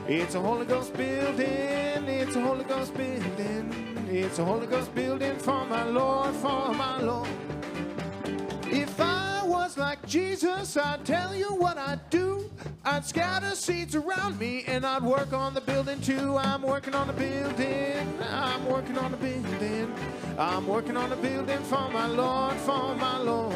It's 0.08 0.34
a 0.34 0.40
Holy 0.40 0.64
Ghost 0.64 0.94
building. 0.94 2.08
It's 2.08 2.34
a 2.34 2.40
Holy 2.40 2.64
Ghost 2.64 2.94
building. 2.96 4.08
It's 4.08 4.38
a 4.38 4.44
Holy 4.44 4.66
Ghost 4.66 4.94
building 4.94 5.36
for 5.36 5.66
my 5.66 5.84
Lord, 5.84 6.34
for 6.36 6.72
my 6.72 7.00
Lord. 7.00 7.28
If 8.70 8.98
I 9.00 9.42
was 9.44 9.76
like 9.76 10.04
Jesus, 10.06 10.78
I'd 10.78 11.04
tell 11.04 11.34
you 11.34 11.48
what 11.54 11.76
I'd 11.76 12.08
do. 12.08 12.31
I'd 12.84 13.04
scatter 13.04 13.54
seeds 13.54 13.94
around 13.94 14.38
me 14.38 14.64
and 14.66 14.84
I'd 14.84 15.02
work 15.02 15.32
on 15.32 15.54
the 15.54 15.60
building 15.60 16.00
too. 16.00 16.36
I'm 16.36 16.62
working 16.62 16.94
on 16.94 17.06
the 17.06 17.12
building. 17.12 18.22
I'm 18.30 18.66
working 18.66 18.98
on 18.98 19.12
the 19.12 19.16
building. 19.16 19.94
I'm 20.38 20.66
working 20.66 20.96
on 20.96 21.10
the 21.10 21.16
building 21.16 21.62
for 21.64 21.88
my 21.90 22.06
Lord, 22.06 22.56
for 22.56 22.94
my 22.96 23.18
Lord. 23.18 23.54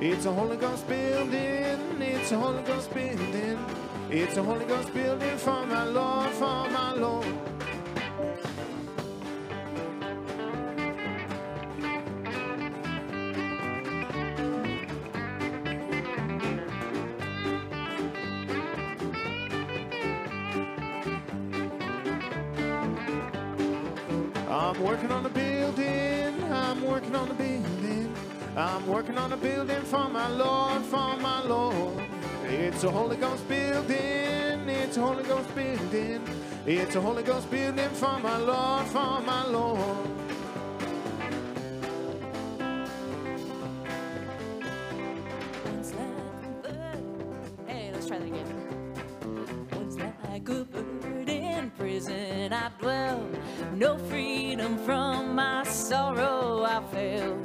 It's 0.00 0.24
a 0.24 0.32
Holy 0.32 0.56
Ghost 0.56 0.88
building. 0.88 2.00
It's 2.00 2.32
a 2.32 2.38
Holy 2.38 2.62
Ghost 2.62 2.92
building. 2.94 3.58
It's 4.10 4.36
a 4.36 4.42
Holy 4.42 4.64
Ghost 4.64 4.92
building 4.94 5.36
for 5.36 5.66
my 5.66 5.84
Lord, 5.84 6.30
for 6.30 6.68
my 6.70 6.92
Lord. 6.94 7.26
I'm 24.70 24.80
working 24.84 25.10
on 25.10 25.26
a 25.26 25.28
building. 25.28 26.44
I'm 26.44 26.80
working 26.86 27.16
on 27.16 27.28
a 27.28 27.34
building. 27.34 28.14
I'm 28.56 28.86
working 28.86 29.18
on 29.18 29.32
a 29.32 29.36
building 29.36 29.82
for 29.82 30.08
my 30.08 30.28
Lord, 30.28 30.82
for 30.82 31.16
my 31.16 31.42
Lord. 31.42 32.00
It's 32.44 32.84
a 32.84 32.90
Holy 32.92 33.16
Ghost 33.16 33.48
building. 33.48 34.68
It's 34.68 34.96
a 34.96 35.00
Holy 35.00 35.24
Ghost 35.24 35.52
building. 35.56 36.22
It's 36.66 36.94
a 36.94 37.00
Holy 37.00 37.24
Ghost 37.24 37.50
building 37.50 37.88
for 37.88 38.16
my 38.20 38.36
Lord, 38.36 38.86
for 38.86 39.20
my 39.22 39.44
Lord. 39.48 40.06
Hey, 47.66 47.90
let's 47.92 48.06
try 48.06 48.18
that 48.18 48.24
again. 48.24 48.59
I 52.60 52.70
dwell. 52.78 53.26
No 53.74 53.96
freedom 53.96 54.76
from 54.84 55.34
my 55.34 55.64
sorrow 55.64 56.62
I 56.64 56.82
felt. 56.92 57.38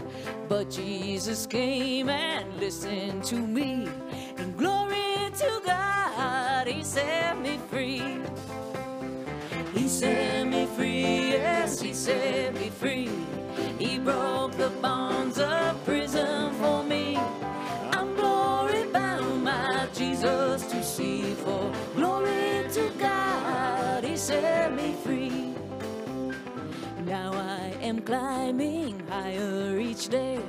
But 0.50 0.70
Jesus 0.70 1.48
came 1.48 2.10
and 2.10 2.60
listened 2.60 3.24
to 3.26 3.36
me. 3.36 3.88
And 4.38 4.58
glory 4.58 5.32
to 5.38 5.62
God, 5.66 6.68
He 6.68 6.84
set 6.84 7.40
me 7.40 7.60
free. 7.70 8.20
He 9.74 9.88
set 9.88 10.48
me 10.48 10.66
free, 10.76 11.32
yes, 11.32 11.80
He 11.80 11.94
set 11.94 12.54
me 12.54 12.70
free. 12.70 13.10
He 13.80 14.00
broke 14.00 14.35
am 27.86 28.02
climbing 28.02 29.00
higher 29.08 29.78
each 29.78 30.10
day. 30.10 30.40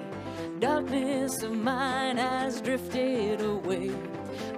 Darkness 0.58 1.42
of 1.42 1.52
mine 1.52 2.16
has 2.16 2.62
drifted 2.62 3.42
away. 3.42 3.90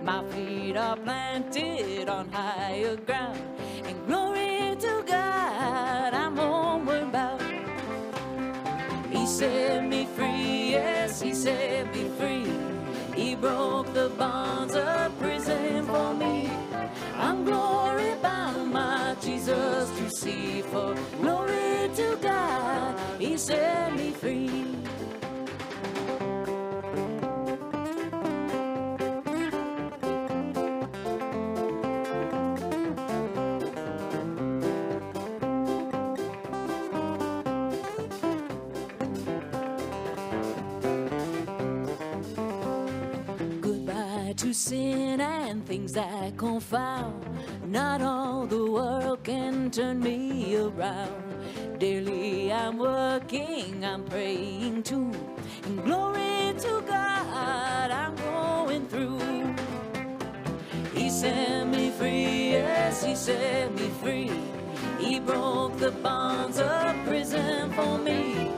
My 0.04 0.22
feet 0.30 0.76
are 0.76 0.96
planted 0.96 2.08
on 2.08 2.30
higher 2.30 2.94
ground. 2.94 3.40
And 3.84 4.06
glory 4.06 4.76
to 4.78 5.04
God, 5.04 6.14
I'm 6.14 6.36
homeward 6.36 7.10
bound. 7.10 7.42
He 9.10 9.26
set 9.26 9.84
me 9.84 10.06
free, 10.14 10.70
yes, 10.70 11.20
he 11.20 11.34
set 11.34 11.92
me 11.92 12.08
free. 12.16 12.46
He 13.16 13.34
broke 13.34 13.92
the 13.92 14.10
bonds 14.10 14.76
of 14.76 15.18
prison 15.18 15.84
for 15.86 16.14
me. 16.14 16.48
I'm 17.16 17.44
glory 17.44 18.14
bound, 18.22 18.72
my 18.72 19.16
Jesus 19.20 19.90
to 19.98 20.10
see. 20.10 20.62
For 20.62 20.94
glory 21.20 21.77
set 23.38 23.94
me 23.94 24.10
free. 24.10 24.74
Goodbye 43.60 44.34
to 44.36 44.52
sin 44.52 45.20
and 45.20 45.64
things 45.64 45.92
that 45.92 46.36
confound. 46.36 47.24
Not 47.66 48.02
all 48.02 48.46
the 48.46 48.68
world 48.68 49.22
can 49.22 49.70
turn 49.70 50.00
me 50.00 50.56
around. 50.56 51.27
Daily 51.78 52.52
I'm 52.52 52.78
working, 52.78 53.84
I'm 53.84 54.04
praying 54.04 54.82
too. 54.82 55.12
And 55.64 55.84
glory 55.84 56.54
to 56.58 56.82
God, 56.86 57.90
I'm 57.90 58.16
going 58.16 58.86
through. 58.88 59.54
He 60.94 61.10
set 61.10 61.66
me 61.68 61.90
free, 61.90 62.52
yes, 62.52 63.04
he 63.04 63.14
set 63.14 63.72
me 63.74 63.88
free. 64.02 64.30
He 64.98 65.20
broke 65.20 65.76
the 65.78 65.92
bonds 65.92 66.58
of 66.58 66.96
prison 67.06 67.70
for 67.72 67.98
me. 67.98 68.50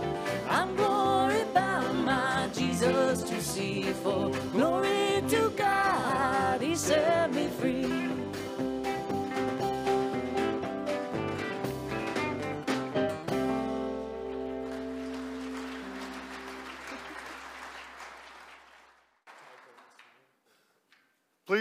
I'm 0.48 0.74
glory 0.74 1.44
bound, 1.54 2.04
my 2.04 2.48
Jesus 2.54 3.22
to 3.22 3.42
see. 3.42 3.82
For 4.02 4.30
glory 4.52 5.22
to 5.28 5.52
God, 5.56 6.60
he 6.60 6.74
set 6.74 7.29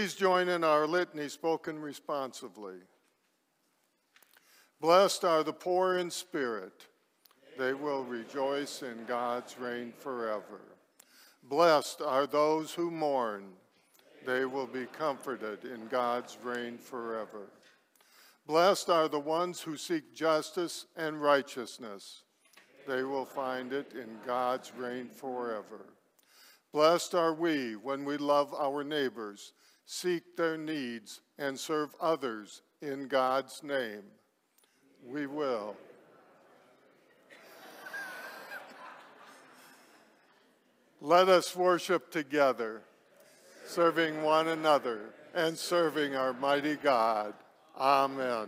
Please 0.10 0.16
join 0.16 0.50
in 0.50 0.64
our 0.64 0.88
litany 0.88 1.30
spoken 1.30 1.78
responsively. 1.78 2.78
Blessed 4.82 5.24
are 5.24 5.44
the 5.44 5.54
poor 5.54 6.00
in 6.00 6.10
spirit, 6.10 6.88
they 7.60 7.76
will 7.76 8.04
rejoice 8.04 8.82
in 8.82 9.06
God's 9.08 9.60
reign 9.60 9.94
forever. 9.96 10.62
Blessed 11.44 12.02
are 12.02 12.26
those 12.26 12.74
who 12.74 12.90
mourn, 12.90 13.50
they 14.26 14.46
will 14.46 14.66
be 14.66 14.88
comforted 14.88 15.64
in 15.64 15.86
God's 15.90 16.40
reign 16.44 16.80
forever. 16.80 17.52
Blessed 18.48 18.90
are 18.90 19.10
the 19.10 19.20
ones 19.20 19.62
who 19.62 19.78
seek 19.78 20.16
justice 20.16 20.88
and 20.98 21.22
righteousness, 21.22 22.24
they 22.88 23.04
will 23.04 23.26
find 23.26 23.74
it 23.74 23.94
in 23.94 24.10
God's 24.26 24.72
reign 24.76 25.08
forever. 25.08 25.86
Blessed 26.74 27.14
are 27.14 27.36
we 27.36 27.76
when 27.76 28.06
we 28.06 28.18
love 28.18 28.56
our 28.56 28.84
neighbors, 28.84 29.54
seek 29.92 30.38
their 30.38 30.56
needs, 30.56 31.22
and 31.40 31.60
serve 31.60 31.90
others 32.00 32.62
in 32.80 33.08
God's 33.08 33.64
name. 33.64 34.04
We 35.04 35.26
will. 35.26 35.76
Let 41.02 41.28
us 41.28 41.56
worship 41.56 42.12
together, 42.12 42.84
serving 43.66 44.22
one 44.22 44.50
another 44.50 45.00
and 45.34 45.58
serving 45.58 46.16
our 46.16 46.34
mighty 46.34 46.76
God. 46.76 47.34
Amen. 47.76 48.48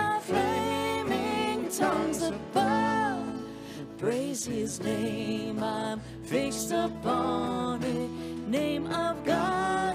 Praise 4.01 4.45
his 4.45 4.79
name, 4.81 5.61
I'm 5.61 6.01
fixed 6.23 6.71
upon 6.71 7.83
it. 7.83 8.09
Name 8.49 8.87
of 8.87 9.23
God's 9.23 9.90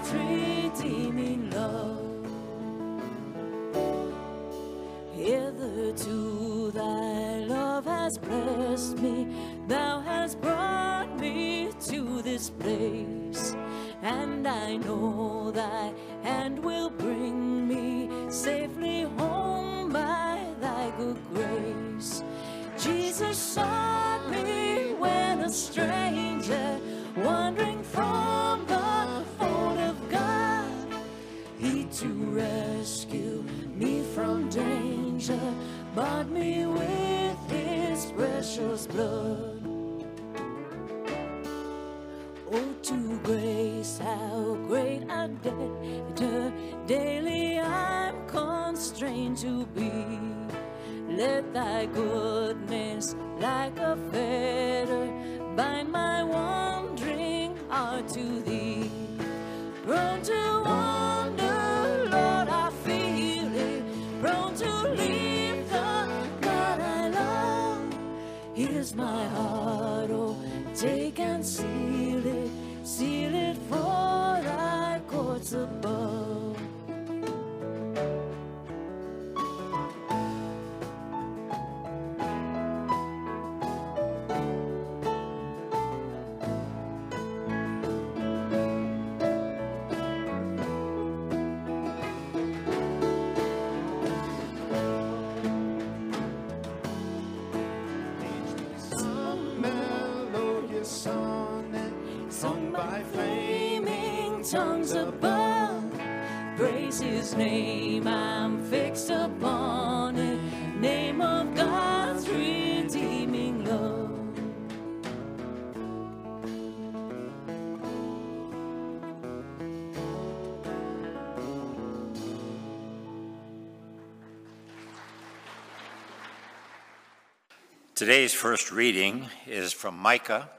Today's 127.97 128.31
first 128.31 128.71
reading 128.71 129.25
is 129.47 129.73
from 129.73 129.97
Micah 129.97 130.51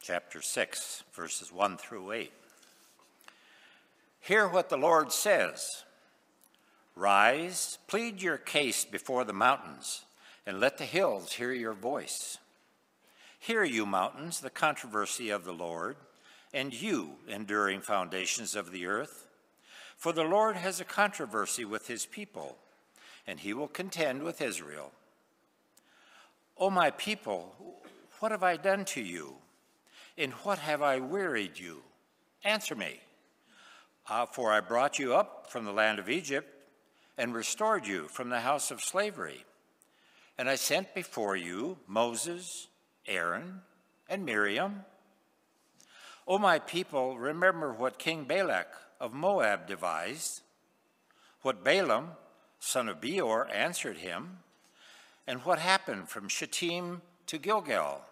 chapter 0.00 0.40
6, 0.40 1.02
verses 1.12 1.52
1 1.52 1.76
through 1.76 2.10
8. 2.10 2.32
Hear 4.20 4.48
what 4.48 4.70
the 4.70 4.78
Lord 4.78 5.12
says 5.12 5.84
Rise, 6.94 7.76
plead 7.86 8.22
your 8.22 8.38
case 8.38 8.86
before 8.86 9.24
the 9.24 9.34
mountains, 9.34 10.06
and 10.46 10.58
let 10.58 10.78
the 10.78 10.86
hills 10.86 11.34
hear 11.34 11.52
your 11.52 11.74
voice. 11.74 12.38
Hear, 13.38 13.62
you 13.62 13.84
mountains, 13.84 14.40
the 14.40 14.48
controversy 14.48 15.28
of 15.28 15.44
the 15.44 15.52
Lord, 15.52 15.96
and 16.54 16.72
you, 16.72 17.16
enduring 17.28 17.82
foundations 17.82 18.56
of 18.56 18.72
the 18.72 18.86
earth. 18.86 19.26
For 19.98 20.14
the 20.14 20.24
Lord 20.24 20.56
has 20.56 20.80
a 20.80 20.84
controversy 20.84 21.66
with 21.66 21.88
his 21.88 22.06
people, 22.06 22.56
and 23.26 23.40
he 23.40 23.52
will 23.52 23.68
contend 23.68 24.22
with 24.22 24.40
Israel. 24.40 24.92
O 26.58 26.70
my 26.70 26.90
people, 26.90 27.54
what 28.20 28.32
have 28.32 28.42
I 28.42 28.56
done 28.56 28.84
to 28.86 29.00
you? 29.00 29.34
In 30.16 30.30
what 30.30 30.58
have 30.58 30.80
I 30.80 30.98
wearied 30.98 31.58
you? 31.58 31.82
Answer 32.44 32.74
me. 32.74 33.00
Uh, 34.08 34.24
for 34.24 34.52
I 34.52 34.60
brought 34.60 34.98
you 34.98 35.14
up 35.14 35.50
from 35.50 35.64
the 35.64 35.72
land 35.72 35.98
of 35.98 36.08
Egypt 36.08 36.48
and 37.18 37.34
restored 37.34 37.86
you 37.86 38.08
from 38.08 38.30
the 38.30 38.40
house 38.40 38.70
of 38.70 38.80
slavery. 38.80 39.44
And 40.38 40.48
I 40.48 40.54
sent 40.54 40.94
before 40.94 41.36
you 41.36 41.76
Moses, 41.86 42.68
Aaron, 43.06 43.60
and 44.08 44.24
Miriam. 44.24 44.84
O 46.26 46.38
my 46.38 46.58
people, 46.58 47.18
remember 47.18 47.72
what 47.72 47.98
King 47.98 48.24
Balak 48.24 48.68
of 48.98 49.12
Moab 49.12 49.66
devised, 49.66 50.40
what 51.42 51.62
Balaam, 51.62 52.12
son 52.58 52.88
of 52.88 53.00
Beor, 53.00 53.48
answered 53.52 53.98
him 53.98 54.38
and 55.26 55.40
what 55.40 55.58
happened 55.58 56.08
from 56.08 56.28
Shittim 56.28 57.02
to 57.26 57.38
Gilgal, 57.38 58.02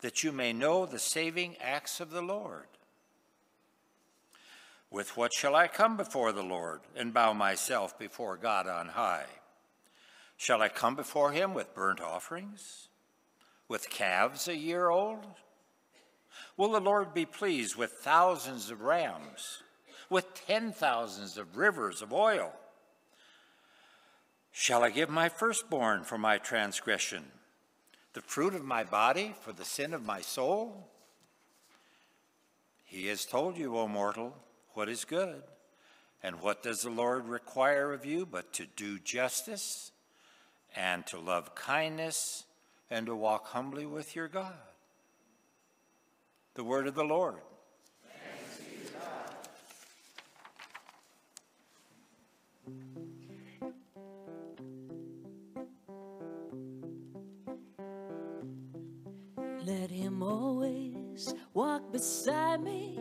that 0.00 0.22
you 0.22 0.32
may 0.32 0.52
know 0.52 0.86
the 0.86 0.98
saving 0.98 1.56
acts 1.60 2.00
of 2.00 2.10
the 2.10 2.22
Lord. 2.22 2.66
With 4.90 5.16
what 5.16 5.32
shall 5.34 5.54
I 5.56 5.66
come 5.66 5.96
before 5.96 6.32
the 6.32 6.42
Lord 6.42 6.80
and 6.94 7.12
bow 7.12 7.32
myself 7.32 7.98
before 7.98 8.36
God 8.36 8.66
on 8.66 8.88
high? 8.88 9.26
Shall 10.36 10.62
I 10.62 10.68
come 10.68 10.94
before 10.94 11.32
him 11.32 11.54
with 11.54 11.74
burnt 11.74 12.00
offerings, 12.00 12.88
with 13.68 13.90
calves 13.90 14.48
a 14.48 14.56
year 14.56 14.88
old? 14.88 15.24
Will 16.56 16.72
the 16.72 16.80
Lord 16.80 17.12
be 17.12 17.26
pleased 17.26 17.76
with 17.76 17.90
thousands 17.92 18.70
of 18.70 18.82
rams, 18.82 19.62
with 20.08 20.34
ten 20.34 20.72
thousands 20.72 21.38
of 21.38 21.56
rivers 21.56 22.02
of 22.02 22.12
oil? 22.12 22.52
Shall 24.56 24.84
I 24.84 24.90
give 24.90 25.10
my 25.10 25.28
firstborn 25.28 26.04
for 26.04 26.16
my 26.16 26.38
transgression, 26.38 27.24
the 28.12 28.20
fruit 28.20 28.54
of 28.54 28.64
my 28.64 28.84
body 28.84 29.34
for 29.40 29.52
the 29.52 29.64
sin 29.64 29.92
of 29.92 30.04
my 30.04 30.20
soul? 30.20 30.88
He 32.84 33.08
has 33.08 33.26
told 33.26 33.58
you, 33.58 33.76
O 33.76 33.88
mortal, 33.88 34.36
what 34.74 34.88
is 34.88 35.04
good. 35.04 35.42
And 36.22 36.40
what 36.40 36.62
does 36.62 36.82
the 36.82 36.90
Lord 36.90 37.26
require 37.26 37.92
of 37.92 38.06
you 38.06 38.24
but 38.24 38.52
to 38.52 38.66
do 38.76 39.00
justice 39.00 39.90
and 40.76 41.04
to 41.08 41.18
love 41.18 41.56
kindness 41.56 42.44
and 42.88 43.06
to 43.06 43.16
walk 43.16 43.48
humbly 43.48 43.86
with 43.86 44.14
your 44.14 44.28
God? 44.28 44.54
The 46.54 46.62
word 46.62 46.86
of 46.86 46.94
the 46.94 47.02
Lord. 47.02 47.40
Let 59.66 59.88
him 59.88 60.22
always 60.22 61.32
walk 61.54 61.90
beside 61.90 62.62
me. 62.62 62.98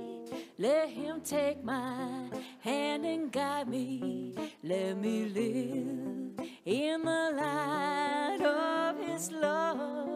Let 0.58 0.88
him 0.88 1.20
take 1.20 1.62
my 1.62 2.30
hand 2.62 3.06
and 3.06 3.30
guide 3.30 3.68
me. 3.68 4.34
Let 4.64 4.98
me 4.98 5.26
live 5.26 6.48
in 6.64 7.02
the 7.04 7.32
light 7.36 8.40
of 8.42 8.98
his 9.06 9.30
love. 9.30 10.08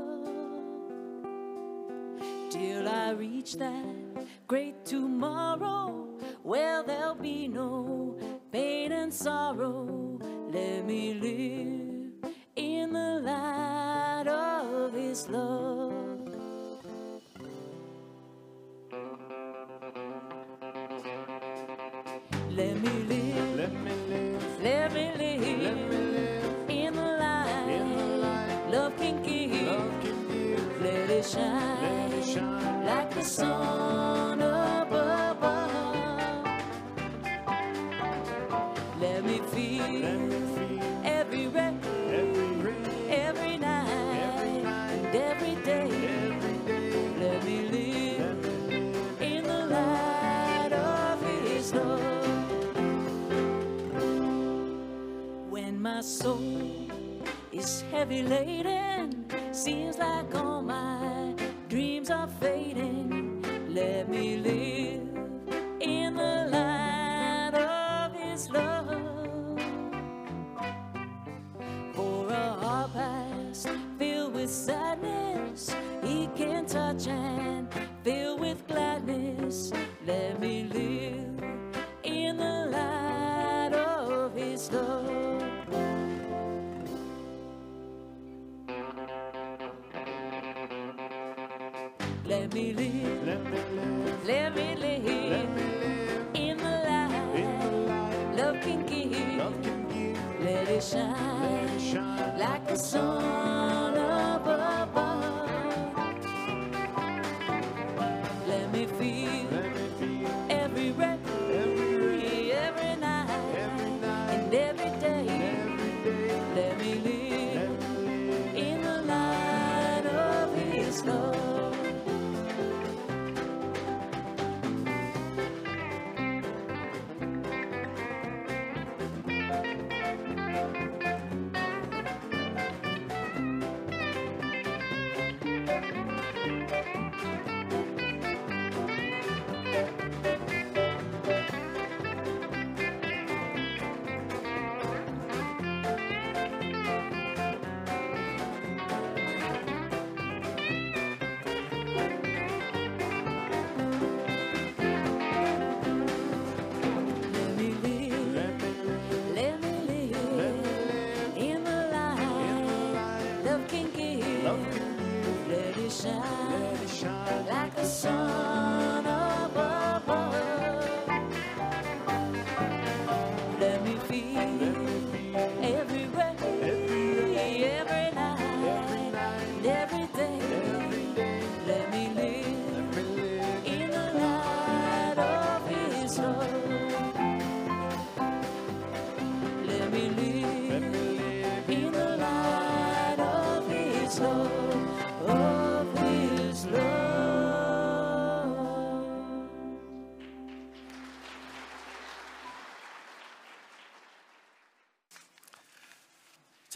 Till 2.49 2.87
I 2.87 3.11
reach 3.11 3.55
that 3.55 4.27
great 4.47 4.85
tomorrow 4.85 6.07
where 6.43 6.81
there'll 6.81 7.15
be 7.15 7.49
no 7.49 8.17
pain 8.53 8.93
and 8.93 9.13
sorrow. 9.13 9.96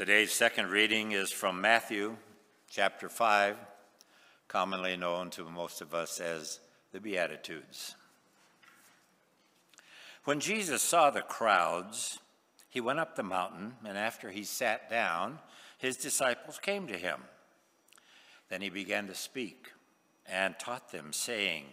Today's 0.02 0.34
second 0.34 0.72
reading 0.72 1.12
is 1.12 1.32
from 1.32 1.62
Matthew 1.62 2.18
chapter 2.72 3.08
5, 3.08 3.56
commonly 4.48 4.98
known 4.98 5.30
to 5.30 5.48
most 5.48 5.80
of 5.80 5.94
us 5.94 6.20
as 6.20 6.60
the 6.92 7.00
Beatitudes. 7.00 7.94
When 10.24 10.40
Jesus 10.40 10.82
saw 10.82 11.12
the 11.12 11.22
crowds, 11.22 12.18
he 12.68 12.82
went 12.82 12.98
up 12.98 13.16
the 13.16 13.22
mountain, 13.22 13.76
and 13.86 13.96
after 13.96 14.32
he 14.32 14.44
sat 14.44 14.90
down, 14.90 15.38
his 15.78 15.98
disciples 15.98 16.58
came 16.58 16.88
to 16.88 16.98
him. 16.98 17.20
Then 18.50 18.64
he 18.64 18.70
began 18.70 19.06
to 19.06 19.14
speak 19.14 19.72
and 20.26 20.58
taught 20.58 20.92
them, 20.92 21.14
saying, 21.14 21.66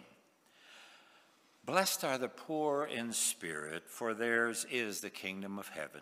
Blessed 1.65 2.03
are 2.03 2.19
the 2.19 2.29
poor 2.29 2.85
in 2.85 3.11
spirit, 3.11 3.85
for 3.87 4.13
theirs 4.13 4.67
is 4.69 5.01
the 5.01 5.09
kingdom 5.09 5.57
of 5.57 5.69
heaven. 5.69 6.01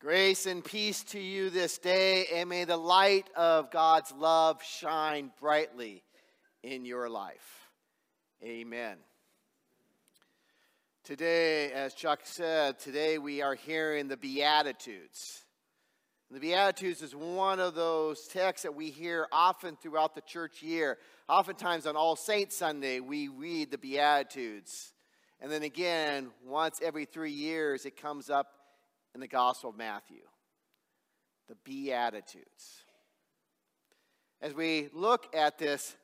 Grace 0.00 0.46
and 0.46 0.64
peace 0.64 1.02
to 1.02 1.18
you 1.18 1.50
this 1.50 1.76
day, 1.76 2.26
and 2.32 2.48
may 2.48 2.62
the 2.62 2.76
light 2.76 3.28
of 3.34 3.72
God's 3.72 4.12
love 4.12 4.62
shine 4.62 5.32
brightly 5.40 6.04
in 6.62 6.84
your 6.84 7.08
life. 7.08 7.68
Amen. 8.40 8.98
Today, 11.02 11.72
as 11.72 11.94
Chuck 11.94 12.20
said, 12.22 12.78
today 12.78 13.18
we 13.18 13.42
are 13.42 13.56
hearing 13.56 14.06
the 14.06 14.16
Beatitudes. 14.16 15.42
The 16.30 16.38
Beatitudes 16.38 17.02
is 17.02 17.16
one 17.16 17.58
of 17.58 17.74
those 17.74 18.28
texts 18.28 18.62
that 18.62 18.76
we 18.76 18.90
hear 18.90 19.26
often 19.32 19.74
throughout 19.82 20.14
the 20.14 20.20
church 20.20 20.62
year. 20.62 20.96
Oftentimes 21.28 21.88
on 21.88 21.96
All 21.96 22.14
Saints 22.14 22.56
Sunday, 22.56 23.00
we 23.00 23.26
read 23.26 23.72
the 23.72 23.78
Beatitudes. 23.78 24.92
And 25.40 25.50
then 25.50 25.64
again, 25.64 26.30
once 26.46 26.80
every 26.80 27.04
three 27.04 27.32
years, 27.32 27.84
it 27.84 28.00
comes 28.00 28.30
up 28.30 28.57
in 29.14 29.20
the 29.20 29.28
Gospel 29.28 29.70
of 29.70 29.76
Matthew. 29.76 30.22
The 31.48 31.56
Beatitudes. 31.64 32.84
As 34.40 34.54
we 34.54 34.88
look 34.92 35.34
at 35.34 35.58
this 35.58 35.96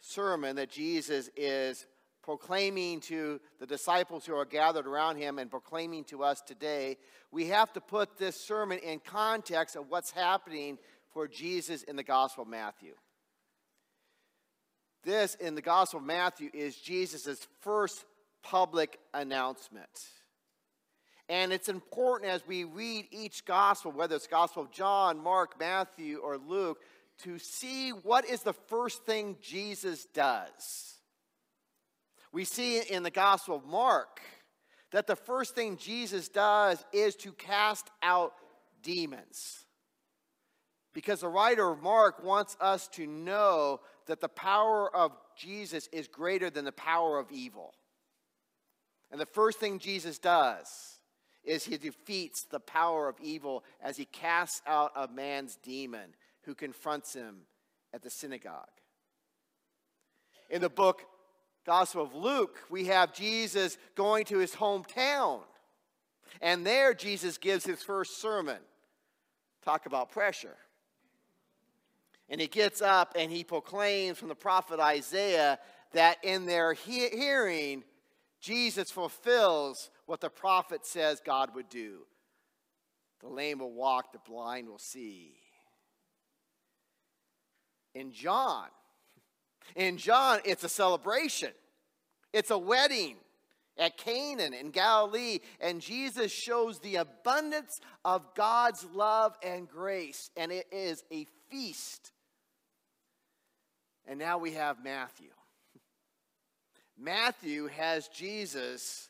sermon 0.00 0.56
that 0.56 0.70
Jesus 0.70 1.28
is 1.36 1.86
proclaiming 2.22 3.00
to 3.00 3.38
the 3.60 3.66
disciples 3.66 4.24
who 4.24 4.34
are 4.34 4.46
gathered 4.46 4.86
around 4.86 5.16
him 5.16 5.38
and 5.38 5.50
proclaiming 5.50 6.04
to 6.04 6.22
us 6.22 6.40
today, 6.40 6.96
we 7.30 7.48
have 7.48 7.72
to 7.74 7.80
put 7.80 8.16
this 8.16 8.40
sermon 8.40 8.78
in 8.78 8.98
context 9.00 9.76
of 9.76 9.90
what's 9.90 10.10
happening 10.10 10.78
for 11.12 11.28
Jesus 11.28 11.82
in 11.82 11.96
the 11.96 12.02
Gospel 12.02 12.42
of 12.42 12.48
Matthew. 12.48 12.94
This, 15.04 15.34
in 15.34 15.54
the 15.54 15.62
Gospel 15.62 16.00
of 16.00 16.06
Matthew, 16.06 16.48
is 16.54 16.76
Jesus' 16.76 17.46
first 17.60 18.04
public 18.42 18.98
announcement. 19.12 19.90
And 21.28 21.52
it's 21.52 21.68
important 21.68 22.30
as 22.30 22.46
we 22.46 22.64
read 22.64 23.06
each 23.10 23.44
gospel, 23.44 23.92
whether 23.92 24.16
it's 24.16 24.26
Gospel 24.26 24.64
of 24.64 24.70
John, 24.70 25.18
Mark, 25.22 25.58
Matthew, 25.58 26.18
or 26.18 26.36
Luke, 26.36 26.78
to 27.22 27.38
see 27.38 27.90
what 27.90 28.28
is 28.28 28.42
the 28.42 28.52
first 28.52 29.04
thing 29.04 29.36
Jesus 29.40 30.04
does. 30.06 30.96
We 32.32 32.44
see 32.44 32.80
in 32.80 33.02
the 33.04 33.10
Gospel 33.10 33.56
of 33.56 33.64
Mark 33.64 34.20
that 34.90 35.06
the 35.06 35.16
first 35.16 35.54
thing 35.54 35.76
Jesus 35.76 36.28
does 36.28 36.84
is 36.92 37.14
to 37.16 37.32
cast 37.32 37.90
out 38.02 38.34
demons. 38.82 39.64
Because 40.92 41.20
the 41.20 41.28
writer 41.28 41.70
of 41.70 41.82
Mark 41.82 42.22
wants 42.22 42.56
us 42.60 42.86
to 42.88 43.06
know 43.06 43.80
that 44.06 44.20
the 44.20 44.28
power 44.28 44.94
of 44.94 45.12
Jesus 45.36 45.88
is 45.90 46.06
greater 46.06 46.50
than 46.50 46.64
the 46.64 46.72
power 46.72 47.18
of 47.18 47.32
evil. 47.32 47.72
And 49.10 49.20
the 49.20 49.26
first 49.26 49.58
thing 49.58 49.78
Jesus 49.78 50.18
does 50.18 50.93
is 51.44 51.64
he 51.64 51.76
defeats 51.76 52.44
the 52.44 52.60
power 52.60 53.08
of 53.08 53.16
evil 53.20 53.64
as 53.82 53.96
he 53.96 54.06
casts 54.06 54.62
out 54.66 54.92
a 54.96 55.08
man's 55.08 55.56
demon 55.56 56.14
who 56.42 56.54
confronts 56.54 57.14
him 57.14 57.42
at 57.92 58.02
the 58.02 58.10
synagogue. 58.10 58.68
In 60.50 60.60
the 60.60 60.68
book 60.68 61.02
Gospel 61.66 62.02
of 62.02 62.14
Luke, 62.14 62.58
we 62.68 62.86
have 62.86 63.14
Jesus 63.14 63.78
going 63.94 64.26
to 64.26 64.38
his 64.38 64.52
hometown. 64.52 65.40
And 66.42 66.66
there, 66.66 66.92
Jesus 66.92 67.38
gives 67.38 67.64
his 67.64 67.82
first 67.82 68.20
sermon. 68.20 68.58
Talk 69.64 69.86
about 69.86 70.10
pressure. 70.10 70.56
And 72.28 72.40
he 72.40 72.46
gets 72.46 72.82
up 72.82 73.14
and 73.16 73.30
he 73.30 73.44
proclaims 73.44 74.18
from 74.18 74.28
the 74.28 74.34
prophet 74.34 74.78
Isaiah 74.80 75.58
that 75.92 76.18
in 76.22 76.44
their 76.44 76.74
he- 76.74 77.08
hearing, 77.08 77.84
Jesus 78.40 78.90
fulfills 78.90 79.90
what 80.06 80.20
the 80.20 80.30
prophet 80.30 80.84
says 80.86 81.20
God 81.24 81.54
would 81.54 81.68
do. 81.68 82.00
The 83.20 83.28
lame 83.28 83.60
will 83.60 83.72
walk, 83.72 84.12
the 84.12 84.18
blind 84.18 84.68
will 84.68 84.78
see. 84.78 85.34
In 87.94 88.12
John, 88.12 88.66
in 89.76 89.96
John, 89.96 90.40
it's 90.44 90.64
a 90.64 90.68
celebration. 90.68 91.52
It's 92.32 92.50
a 92.50 92.58
wedding 92.58 93.16
at 93.78 93.96
Cana 93.96 94.44
in 94.44 94.70
Galilee, 94.70 95.38
and 95.60 95.80
Jesus 95.80 96.30
shows 96.30 96.78
the 96.78 96.96
abundance 96.96 97.80
of 98.04 98.34
God's 98.34 98.84
love 98.94 99.36
and 99.42 99.68
grace, 99.68 100.30
and 100.36 100.52
it 100.52 100.66
is 100.70 101.02
a 101.12 101.26
feast. 101.50 102.12
And 104.06 104.18
now 104.18 104.38
we 104.38 104.52
have 104.52 104.84
Matthew. 104.84 105.30
Matthew 106.98 107.66
has 107.68 108.08
Jesus' 108.08 109.08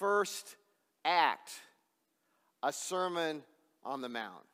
first 0.00 0.56
act, 1.04 1.52
a 2.62 2.72
Sermon 2.72 3.42
on 3.84 4.00
the 4.00 4.08
Mount. 4.08 4.44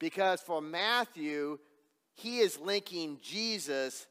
Because 0.00 0.40
for 0.40 0.60
Matthew, 0.60 1.58
he 2.14 2.38
is 2.38 2.58
linking 2.58 3.18
Jesus 3.22 4.06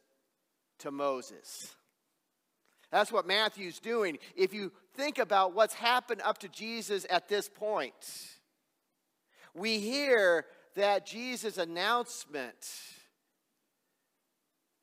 to 0.80 0.92
Moses. 0.92 1.76
That's 2.92 3.12
what 3.12 3.28
Matthew's 3.28 3.80
doing. 3.80 4.18
If 4.36 4.54
you 4.54 4.72
think 4.96 5.18
about 5.18 5.54
what's 5.54 5.74
happened 5.74 6.22
up 6.24 6.38
to 6.40 6.48
Jesus 6.48 7.06
at 7.10 7.28
this 7.28 7.50
point, 7.50 7.94
we 9.54 9.80
hear 9.80 10.46
that 10.76 11.08
Jesus' 11.08 11.58
announcement 11.58 12.72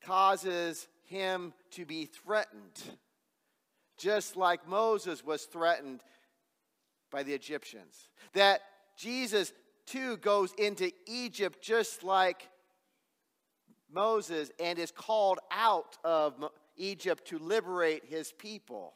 causes 0.03 0.87
him 1.05 1.53
to 1.71 1.85
be 1.85 2.05
threatened, 2.05 2.83
just 3.97 4.35
like 4.35 4.67
Moses 4.67 5.23
was 5.23 5.43
threatened 5.43 6.01
by 7.11 7.23
the 7.23 7.33
Egyptians. 7.33 8.09
That 8.33 8.61
Jesus 8.97 9.53
too 9.85 10.17
goes 10.17 10.53
into 10.57 10.91
Egypt 11.07 11.61
just 11.61 12.03
like 12.03 12.49
Moses 13.91 14.51
and 14.59 14.79
is 14.79 14.91
called 14.91 15.39
out 15.51 15.97
of 16.03 16.33
Egypt 16.75 17.27
to 17.29 17.39
liberate 17.39 18.05
his 18.05 18.31
people. 18.31 18.93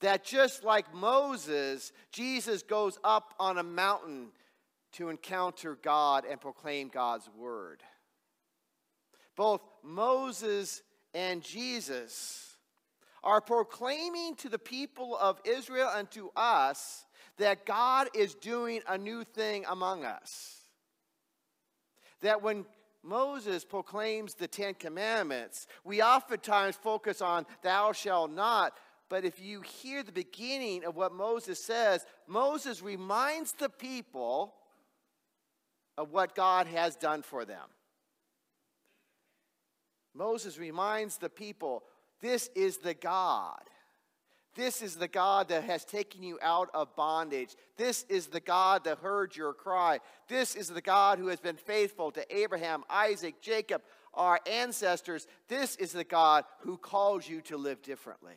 That 0.00 0.24
just 0.24 0.64
like 0.64 0.92
Moses, 0.92 1.92
Jesus 2.12 2.62
goes 2.62 2.98
up 3.04 3.34
on 3.38 3.58
a 3.58 3.62
mountain 3.62 4.32
to 4.92 5.08
encounter 5.08 5.78
God 5.82 6.24
and 6.28 6.40
proclaim 6.40 6.88
God's 6.88 7.28
word. 7.36 7.82
Both 9.36 9.62
Moses 9.82 10.82
and 11.14 11.42
Jesus 11.42 12.53
are 13.24 13.40
proclaiming 13.40 14.36
to 14.36 14.48
the 14.48 14.58
people 14.58 15.16
of 15.16 15.40
Israel 15.44 15.90
and 15.96 16.08
to 16.12 16.30
us 16.36 17.06
that 17.38 17.66
God 17.66 18.08
is 18.14 18.34
doing 18.34 18.80
a 18.86 18.96
new 18.96 19.24
thing 19.24 19.64
among 19.68 20.04
us. 20.04 20.60
That 22.20 22.42
when 22.42 22.64
Moses 23.02 23.64
proclaims 23.64 24.34
the 24.34 24.46
Ten 24.46 24.74
Commandments, 24.74 25.66
we 25.82 26.02
oftentimes 26.02 26.76
focus 26.76 27.20
on 27.20 27.46
thou 27.62 27.92
shalt 27.92 28.30
not. 28.30 28.74
But 29.08 29.24
if 29.24 29.40
you 29.40 29.62
hear 29.62 30.02
the 30.02 30.12
beginning 30.12 30.84
of 30.84 30.96
what 30.96 31.12
Moses 31.12 31.62
says, 31.62 32.06
Moses 32.26 32.82
reminds 32.82 33.52
the 33.52 33.68
people 33.68 34.54
of 35.96 36.12
what 36.12 36.34
God 36.34 36.66
has 36.66 36.96
done 36.96 37.22
for 37.22 37.44
them. 37.44 37.68
Moses 40.14 40.58
reminds 40.58 41.18
the 41.18 41.28
people 41.28 41.82
this 42.24 42.48
is 42.56 42.78
the 42.78 42.94
God 42.94 43.60
this 44.54 44.82
is 44.82 44.94
the 44.94 45.08
God 45.08 45.48
that 45.48 45.64
has 45.64 45.84
taken 45.84 46.22
you 46.22 46.38
out 46.40 46.70
of 46.74 46.94
bondage. 46.94 47.56
This 47.76 48.04
is 48.08 48.28
the 48.28 48.40
God 48.40 48.84
that 48.84 48.98
heard 48.98 49.34
your 49.34 49.52
cry. 49.52 49.98
This 50.28 50.54
is 50.54 50.68
the 50.68 50.80
God 50.80 51.18
who 51.18 51.26
has 51.28 51.40
been 51.40 51.56
faithful 51.56 52.12
to 52.12 52.36
Abraham, 52.36 52.84
Isaac, 52.88 53.40
Jacob, 53.40 53.82
our 54.12 54.38
ancestors. 54.46 55.26
This 55.48 55.74
is 55.76 55.90
the 55.92 56.04
God 56.04 56.44
who 56.60 56.76
calls 56.76 57.28
you 57.28 57.40
to 57.42 57.56
live 57.56 57.82
differently. 57.82 58.36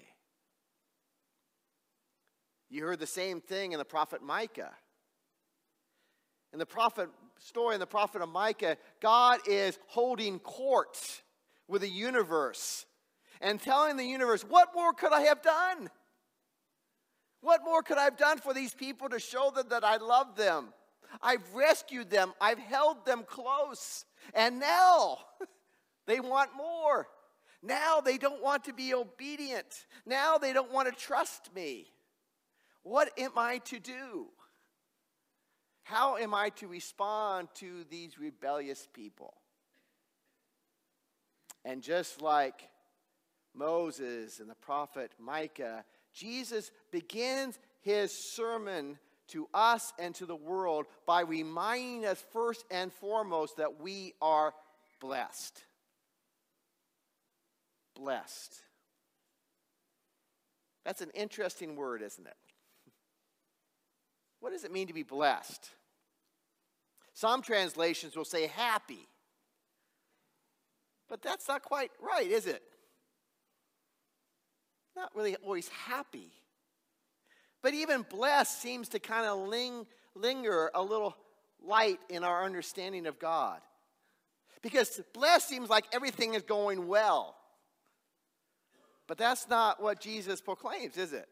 You 2.70 2.84
heard 2.86 3.00
the 3.00 3.08
same 3.08 3.40
thing 3.40 3.74
in 3.74 3.78
the 3.78 3.86
prophet 3.86 4.24
Micah. 4.24 4.74
In 6.52 6.60
the 6.60 6.66
prophet 6.66 7.10
story 7.38 7.76
in 7.76 7.80
the 7.80 7.86
prophet 7.86 8.24
of 8.24 8.30
Micah, 8.30 8.78
God 9.02 9.40
is 9.48 9.78
holding 9.86 10.40
court 10.40 11.22
with 11.68 11.82
the 11.82 11.90
universe 11.90 12.88
and 13.42 13.62
telling 13.62 13.98
the 13.98 14.06
universe, 14.06 14.44
What 14.44 14.70
more 14.76 14.94
could 14.94 15.14
I 15.14 15.22
have 15.22 15.42
done? 15.42 15.90
What 17.42 17.62
more 17.64 17.84
could 17.84 17.98
I 17.98 18.04
have 18.04 18.18
done 18.18 18.40
for 18.40 18.54
these 18.54 18.74
people 18.74 19.10
to 19.10 19.20
show 19.20 19.52
them 19.52 19.68
that 19.70 19.84
I 19.84 19.98
love 19.98 20.36
them? 20.36 20.74
I've 21.22 21.54
rescued 21.54 22.10
them, 22.10 22.34
I've 22.42 22.60
held 22.60 23.06
them 23.06 23.24
close, 23.28 24.06
and 24.34 24.60
now 24.60 25.20
they 26.08 26.20
want 26.20 26.52
more. 26.56 27.08
Now 27.64 28.02
they 28.02 28.18
don't 28.18 28.42
want 28.42 28.66
to 28.66 28.74
be 28.74 28.94
obedient. 28.94 29.86
Now 30.06 30.38
they 30.38 30.54
don't 30.54 30.72
want 30.72 30.88
to 30.88 30.94
trust 30.94 31.54
me. 31.56 31.88
What 32.84 33.12
am 33.18 33.32
I 33.36 33.58
to 33.66 33.80
do? 33.80 34.28
How 35.84 36.18
am 36.18 36.34
I 36.34 36.50
to 36.50 36.68
respond 36.68 37.48
to 37.56 37.86
these 37.90 38.20
rebellious 38.20 38.88
people? 38.94 39.34
And 41.66 41.82
just 41.82 42.22
like 42.22 42.70
Moses 43.58 44.40
and 44.40 44.50
the 44.50 44.56
prophet 44.56 45.12
Micah, 45.20 45.84
Jesus 46.14 46.72
begins 46.92 47.60
his 47.82 48.12
sermon 48.12 48.98
to 49.30 49.48
us 49.54 49.94
and 50.00 50.16
to 50.16 50.26
the 50.26 50.36
world 50.36 50.86
by 51.06 51.22
reminding 51.22 52.06
us 52.06 52.24
first 52.32 52.66
and 52.72 52.94
foremost 52.94 53.58
that 53.58 53.82
we 53.82 54.14
are 54.22 54.54
blessed. 55.02 55.64
Blessed. 57.96 58.62
That's 60.86 61.02
an 61.02 61.12
interesting 61.14 61.76
word, 61.76 62.02
isn't 62.02 62.26
it? 62.26 62.38
What 64.40 64.54
does 64.54 64.64
it 64.64 64.72
mean 64.72 64.88
to 64.88 64.94
be 64.94 65.04
blessed? 65.04 65.70
Some 67.14 67.42
translations 67.42 68.16
will 68.16 68.26
say 68.26 68.48
happy. 68.48 69.08
But 71.10 71.22
that's 71.22 71.48
not 71.48 71.64
quite 71.64 71.92
right, 72.02 72.30
is 72.30 72.46
it? 72.46 72.62
Not 74.98 75.16
really 75.16 75.36
always 75.38 75.70
happy. 75.70 76.32
But 77.62 77.74
even 77.74 78.06
blessed 78.10 78.62
seems 78.62 78.90
to 78.90 79.00
kind 79.00 79.26
of 79.26 79.48
ling, 79.48 79.86
linger 80.16 80.72
a 80.74 80.82
little 80.82 81.16
light 81.64 82.00
in 82.10 82.24
our 82.24 82.44
understanding 82.44 83.08
of 83.08 83.20
God. 83.20 83.60
Because 84.62 85.00
blessed 85.14 85.48
seems 85.48 85.70
like 85.70 85.86
everything 85.94 86.34
is 86.34 86.44
going 86.44 86.88
well. 86.88 87.36
But 89.08 89.18
that's 89.18 89.48
not 89.48 89.82
what 89.82 90.02
Jesus 90.02 90.42
proclaims, 90.42 90.98
is 90.98 91.14
it? 91.14 91.28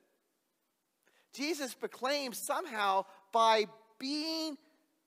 Jesus 1.34 1.74
proclaims 1.74 2.38
somehow 2.38 3.06
by 3.34 3.66
being 4.00 4.58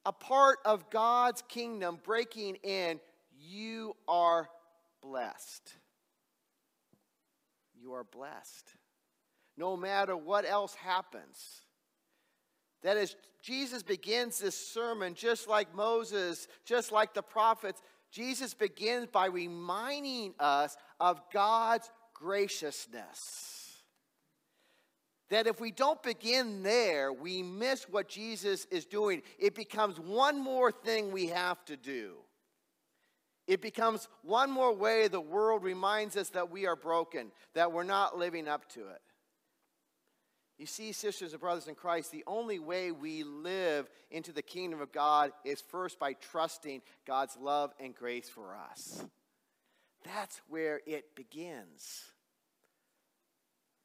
a 0.05 0.13
part 0.13 0.59
of 0.65 0.91
God's 0.91 1.43
kingdom, 1.49 1.99
breaking 2.05 2.57
in, 2.57 3.01
you 3.39 3.95
are 4.07 4.49
blessed 5.01 5.75
you 7.89 7.95
are 7.95 8.05
blessed. 8.05 8.75
no 9.57 9.77
matter 9.77 10.17
what 10.17 10.45
else 10.45 10.75
happens. 10.75 11.63
That 12.83 12.97
is, 12.97 13.17
Jesus 13.43 13.83
begins 13.83 14.39
this 14.39 14.55
sermon 14.57 15.15
just 15.15 15.49
like 15.49 15.75
Moses, 15.75 16.47
just 16.65 16.93
like 16.93 17.13
the 17.13 17.23
prophets. 17.23 17.83
Jesus 18.13 18.55
begins 18.55 19.09
by 19.09 19.27
reminding 19.27 20.35
us 20.39 20.77
of 21.01 21.21
God's 21.33 21.91
graciousness. 22.15 23.83
That 25.31 25.49
if 25.49 25.61
we 25.61 25.73
don't 25.73 26.01
begin 26.05 26.63
there, 26.63 27.13
we 27.13 27.43
miss 27.43 27.89
what 27.89 28.09
Jesus 28.09 28.65
is 28.67 28.87
doing. 28.87 29.23
It 29.41 29.57
becomes 29.57 29.99
one 29.99 30.41
more 30.41 30.71
thing 30.71 31.11
we 31.11 31.27
have 31.29 31.65
to 31.65 31.77
do. 31.77 32.19
It 33.49 33.63
becomes 33.63 34.09
one 34.23 34.51
more 34.51 34.75
way 34.75 35.09
the 35.09 35.23
world 35.23 35.65
reminds 35.65 36.19
us 36.19 36.29
that 36.31 36.51
we 36.51 36.67
are 36.67 36.77
broken, 36.77 37.33
that 37.55 37.73
we're 37.73 37.83
not 37.83 38.19
living 38.19 38.47
up 38.47 38.69
to 38.75 38.81
it. 38.81 39.01
You 40.59 40.67
see, 40.67 40.93
sisters 40.93 41.33
and 41.33 41.41
brothers 41.41 41.67
in 41.67 41.75
Christ, 41.75 42.13
the 42.13 42.25
only 42.27 42.59
way 42.59 42.93
we 42.93 43.23
live 43.23 43.89
into 44.11 44.33
the 44.33 44.43
kingdom 44.43 44.83
of 44.83 44.93
God 44.93 45.31
is 45.45 45.63
first 45.63 45.99
by 45.99 46.13
trusting 46.13 46.83
God's 47.07 47.39
love 47.41 47.73
and 47.81 47.95
grace 47.95 48.29
for 48.29 48.55
us. 48.71 49.03
That's 50.05 50.41
where 50.49 50.81
it 50.85 51.17
begins. 51.17 52.03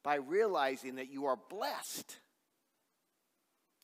By 0.02 0.16
realizing 0.16 0.96
that 0.96 1.10
you 1.10 1.24
are 1.24 1.38
blessed, 1.48 2.18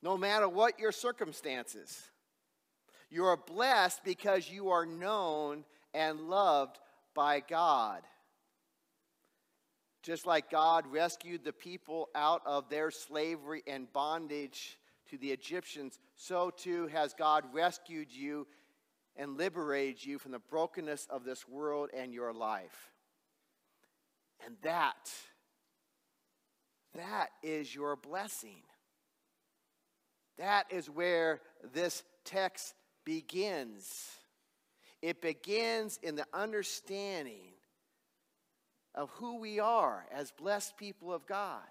no 0.03 0.19
matter 0.19 0.49
what 0.49 0.79
your 0.79 0.93
circumstances. 0.93 2.10
You 3.11 3.25
are 3.25 3.37
blessed 3.37 4.05
because 4.05 4.49
you 4.49 4.71
are 4.71 4.87
known 4.87 5.65
and 5.93 6.21
loved 6.21 6.79
by 7.15 7.41
God. 7.41 8.03
Just 10.03 10.27
like 10.27 10.51
God 10.51 10.87
rescued 10.87 11.45
the 11.45 11.53
people 11.53 12.09
out 12.15 12.43
of 12.47 12.71
their 12.71 12.91
slavery 12.91 13.63
and 13.67 13.93
bondage 13.93 14.79
to 15.11 15.19
the 15.19 15.33
Egyptians, 15.33 15.99
so 16.15 16.51
too 16.51 16.87
has 16.87 17.13
God 17.13 17.45
rescued 17.53 18.13
you 18.13 18.47
and 19.17 19.37
liberated 19.37 20.05
you 20.05 20.19
from 20.19 20.31
the 20.31 20.39
brokenness 20.39 21.07
of 21.11 21.25
this 21.25 21.47
world 21.49 21.91
and 21.93 22.15
your 22.15 22.33
life. 22.33 22.93
And 24.47 24.57
that, 24.63 25.11
that 26.95 27.29
is 27.43 27.75
your 27.75 27.97
blessing. 27.97 28.63
That 30.39 30.67
is 30.71 30.89
where 30.89 31.41
this 31.75 32.03
text 32.25 32.75
begins. 33.11 34.09
It 35.03 35.21
begins 35.21 35.99
in 36.01 36.15
the 36.15 36.27
understanding 36.33 37.55
of 38.95 39.11
who 39.15 39.41
we 39.41 39.59
are 39.59 40.07
as 40.13 40.31
blessed 40.31 40.77
people 40.77 41.13
of 41.13 41.27
God. 41.27 41.65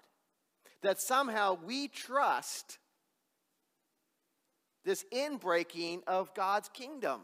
That 0.82 1.00
somehow 1.00 1.56
we 1.64 1.88
trust 1.88 2.76
this 4.84 5.02
inbreaking 5.10 6.02
of 6.06 6.34
God's 6.34 6.68
kingdom. 6.68 7.22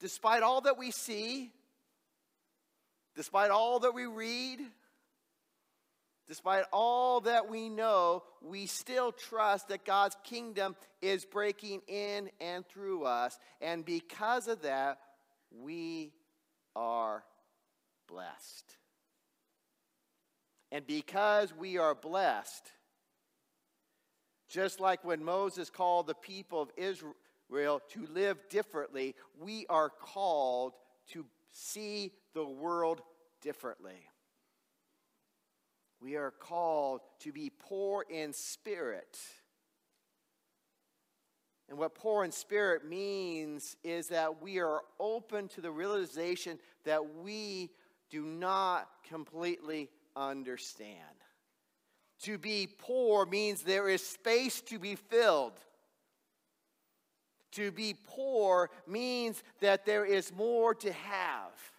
Despite 0.00 0.42
all 0.42 0.62
that 0.62 0.76
we 0.76 0.90
see, 0.90 1.52
despite 3.14 3.52
all 3.52 3.78
that 3.78 3.94
we 3.94 4.06
read, 4.06 4.58
Despite 6.28 6.64
all 6.72 7.20
that 7.22 7.50
we 7.50 7.68
know, 7.68 8.22
we 8.40 8.66
still 8.66 9.12
trust 9.12 9.68
that 9.68 9.84
God's 9.84 10.16
kingdom 10.24 10.76
is 11.00 11.24
breaking 11.24 11.82
in 11.88 12.30
and 12.40 12.66
through 12.68 13.04
us. 13.04 13.38
And 13.60 13.84
because 13.84 14.48
of 14.48 14.62
that, 14.62 14.98
we 15.50 16.12
are 16.76 17.24
blessed. 18.08 18.76
And 20.70 20.86
because 20.86 21.52
we 21.54 21.76
are 21.76 21.94
blessed, 21.94 22.70
just 24.48 24.80
like 24.80 25.04
when 25.04 25.24
Moses 25.24 25.70
called 25.70 26.06
the 26.06 26.14
people 26.14 26.62
of 26.62 26.70
Israel 26.76 27.80
to 27.90 28.06
live 28.12 28.38
differently, 28.48 29.14
we 29.40 29.66
are 29.68 29.90
called 29.90 30.74
to 31.10 31.26
see 31.52 32.12
the 32.32 32.44
world 32.44 33.02
differently. 33.42 34.06
We 36.02 36.16
are 36.16 36.32
called 36.32 37.00
to 37.20 37.32
be 37.32 37.50
poor 37.50 38.04
in 38.10 38.32
spirit. 38.32 39.18
And 41.68 41.78
what 41.78 41.94
poor 41.94 42.24
in 42.24 42.32
spirit 42.32 42.84
means 42.84 43.76
is 43.84 44.08
that 44.08 44.42
we 44.42 44.58
are 44.58 44.80
open 44.98 45.46
to 45.48 45.60
the 45.60 45.70
realization 45.70 46.58
that 46.84 47.16
we 47.22 47.70
do 48.10 48.24
not 48.24 48.88
completely 49.08 49.90
understand. 50.16 50.98
To 52.22 52.36
be 52.36 52.68
poor 52.78 53.24
means 53.24 53.62
there 53.62 53.88
is 53.88 54.04
space 54.04 54.60
to 54.62 54.78
be 54.78 54.96
filled. 54.96 55.58
To 57.52 57.70
be 57.70 57.94
poor 58.06 58.70
means 58.86 59.42
that 59.60 59.86
there 59.86 60.04
is 60.04 60.32
more 60.34 60.74
to 60.74 60.92
have. 60.92 61.71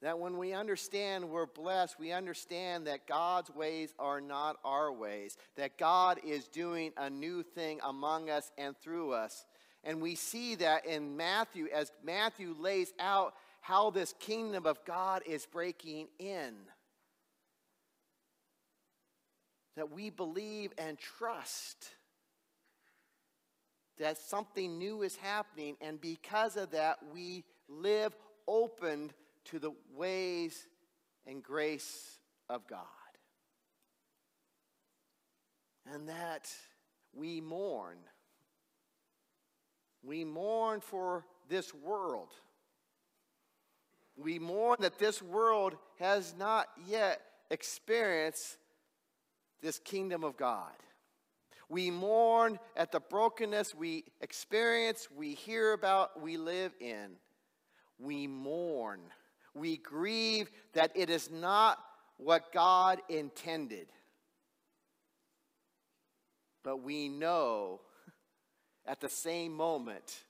That 0.00 0.20
when 0.20 0.38
we 0.38 0.52
understand 0.52 1.28
we're 1.28 1.46
blessed, 1.46 1.98
we 1.98 2.12
understand 2.12 2.86
that 2.86 3.06
God's 3.06 3.50
ways 3.50 3.92
are 3.98 4.20
not 4.20 4.56
our 4.64 4.92
ways, 4.92 5.36
that 5.56 5.76
God 5.76 6.20
is 6.24 6.46
doing 6.46 6.92
a 6.96 7.10
new 7.10 7.42
thing 7.42 7.80
among 7.84 8.30
us 8.30 8.52
and 8.56 8.76
through 8.78 9.12
us. 9.12 9.44
And 9.82 10.00
we 10.00 10.14
see 10.14 10.54
that 10.56 10.86
in 10.86 11.16
Matthew 11.16 11.68
as 11.74 11.90
Matthew 12.04 12.54
lays 12.58 12.92
out 13.00 13.34
how 13.60 13.90
this 13.90 14.14
kingdom 14.20 14.66
of 14.66 14.84
God 14.84 15.22
is 15.26 15.46
breaking 15.46 16.08
in. 16.18 16.54
That 19.76 19.90
we 19.90 20.10
believe 20.10 20.72
and 20.78 20.98
trust 20.98 21.88
that 23.98 24.16
something 24.16 24.78
new 24.78 25.02
is 25.02 25.16
happening, 25.16 25.76
and 25.80 26.00
because 26.00 26.56
of 26.56 26.70
that, 26.70 26.98
we 27.12 27.44
live 27.68 28.14
opened 28.46 29.12
to 29.50 29.58
the 29.58 29.72
ways 29.94 30.66
and 31.26 31.42
grace 31.42 32.18
of 32.48 32.66
God. 32.66 32.86
And 35.92 36.08
that 36.08 36.50
we 37.14 37.40
mourn. 37.40 37.98
We 40.02 40.24
mourn 40.24 40.80
for 40.80 41.24
this 41.48 41.72
world. 41.74 42.28
We 44.16 44.38
mourn 44.38 44.76
that 44.80 44.98
this 44.98 45.22
world 45.22 45.76
has 45.98 46.34
not 46.38 46.66
yet 46.86 47.20
experienced 47.50 48.58
this 49.62 49.78
kingdom 49.78 50.24
of 50.24 50.36
God. 50.36 50.72
We 51.70 51.90
mourn 51.90 52.58
at 52.76 52.92
the 52.92 53.00
brokenness 53.00 53.74
we 53.74 54.04
experience, 54.20 55.08
we 55.14 55.34
hear 55.34 55.72
about, 55.72 56.20
we 56.20 56.36
live 56.36 56.72
in. 56.80 57.16
We 57.98 58.26
mourn 58.26 59.00
we 59.58 59.76
grieve 59.76 60.50
that 60.74 60.92
it 60.94 61.10
is 61.10 61.30
not 61.30 61.78
what 62.16 62.52
God 62.52 63.00
intended. 63.08 63.88
But 66.62 66.82
we 66.82 67.08
know 67.08 67.80
at 68.86 69.00
the 69.00 69.08
same 69.08 69.52
moment 69.52 70.24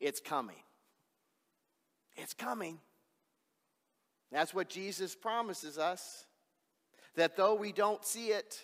it's 0.00 0.20
coming. 0.20 0.62
It's 2.16 2.34
coming. 2.34 2.78
That's 4.30 4.52
what 4.52 4.68
Jesus 4.68 5.14
promises 5.14 5.78
us. 5.78 6.26
That 7.16 7.36
though 7.36 7.54
we 7.54 7.70
don't 7.70 8.04
see 8.04 8.28
it, 8.28 8.60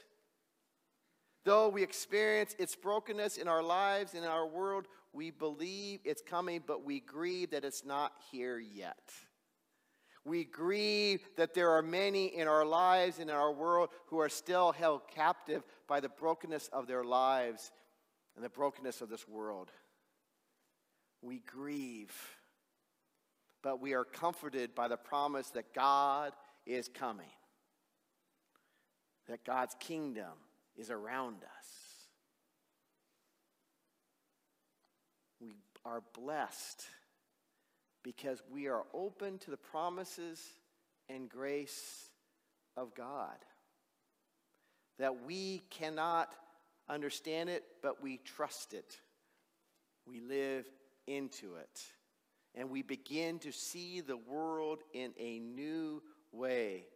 though 1.45 1.69
we 1.69 1.83
experience 1.83 2.57
its 2.59 2.75
brokenness 2.75 3.37
in 3.37 3.47
our 3.47 3.63
lives, 3.63 4.15
in 4.15 4.25
our 4.25 4.47
world, 4.47 4.87
we 5.13 5.31
believe 5.31 6.01
it's 6.05 6.23
coming, 6.23 6.63
but 6.67 6.85
we 6.85 7.01
grieve 7.01 7.51
that 7.51 7.65
it's 7.65 7.85
not 7.85 8.13
here 8.31 8.59
yet. 8.59 8.99
We 10.25 10.45
grieve 10.45 11.27
that 11.37 11.55
there 11.55 11.71
are 11.71 11.83
many 11.83 12.27
in 12.27 12.47
our 12.47 12.65
lives 12.65 13.19
and 13.19 13.31
in 13.31 13.37
our 13.37 13.53
world 13.53 13.89
who 14.07 14.19
are 14.19 14.29
still 14.29 14.73
held 14.73 15.09
captive 15.09 15.63
by 15.89 16.01
the 16.01 16.11
brokenness 16.11 16.69
of 16.73 16.87
their 16.87 17.05
lives 17.05 17.73
and 18.37 18.45
the 18.45 18.51
brokenness 18.51 19.01
of 19.01 19.09
this 19.09 19.27
world. 19.27 19.71
We 21.23 21.41
grieve, 21.41 22.15
but 23.63 23.81
we 23.81 23.95
are 23.95 24.05
comforted 24.05 24.75
by 24.75 24.89
the 24.89 24.97
promise 24.97 25.49
that 25.51 25.75
God 25.75 26.33
is 26.67 26.89
coming, 26.89 27.31
that 29.27 29.45
God's 29.45 29.75
kingdom 29.81 30.33
is 30.77 30.91
around 30.91 31.37
us. 31.37 31.67
We 35.41 35.57
are 35.85 36.03
blessed 36.15 36.85
because 38.03 38.43
we 38.51 38.69
are 38.69 38.85
open 38.95 39.39
to 39.39 39.51
the 39.51 39.57
promises 39.57 40.41
and 41.09 41.29
grace 41.29 42.09
of 42.77 42.95
God. 42.95 43.37
That 44.99 45.25
we 45.25 45.63
cannot 45.71 46.35
understand 46.89 47.49
it, 47.49 47.65
but 47.83 48.03
we 48.03 48.19
trust 48.19 48.75
it. 48.75 49.01
We 50.07 50.21
live 50.21 50.67
into 51.07 51.57
it. 51.57 51.81
And 52.55 52.71
we 52.71 52.83
begin 52.83 53.39
to 53.41 53.53
see 53.53 54.01
the 54.01 54.17
world 54.17 54.83
in 54.93 55.13
a 55.19 55.39
new 55.39 56.03
way, 56.33 56.87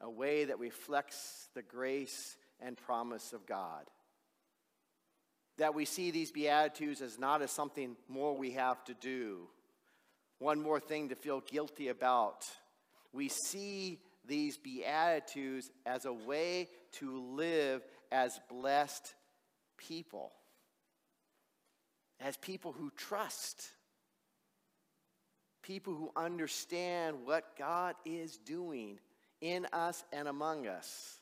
a 0.00 0.10
way 0.10 0.44
that 0.44 0.58
reflects 0.58 1.48
the 1.54 1.62
grace 1.62 2.36
and 2.60 2.76
promise 2.76 3.32
of 3.32 3.46
God. 3.46 3.84
That 5.58 5.74
we 5.74 5.84
see 5.84 6.10
these 6.10 6.32
Beatitudes 6.32 7.02
as 7.02 7.18
not 7.18 7.42
as 7.42 7.50
something 7.50 7.96
more 8.08 8.36
we 8.36 8.52
have 8.52 8.82
to 8.84 8.94
do, 8.94 9.48
one 10.42 10.60
more 10.60 10.80
thing 10.80 11.10
to 11.10 11.14
feel 11.14 11.40
guilty 11.40 11.88
about. 11.88 12.44
We 13.12 13.28
see 13.28 14.00
these 14.26 14.58
Beatitudes 14.58 15.70
as 15.86 16.04
a 16.04 16.12
way 16.12 16.68
to 16.98 17.20
live 17.34 17.82
as 18.10 18.40
blessed 18.50 19.14
people, 19.78 20.32
as 22.20 22.36
people 22.36 22.72
who 22.72 22.90
trust, 22.96 23.62
people 25.62 25.94
who 25.94 26.10
understand 26.16 27.18
what 27.24 27.56
God 27.56 27.94
is 28.04 28.36
doing 28.36 28.98
in 29.40 29.66
us 29.72 30.02
and 30.12 30.26
among 30.26 30.66
us. 30.66 31.20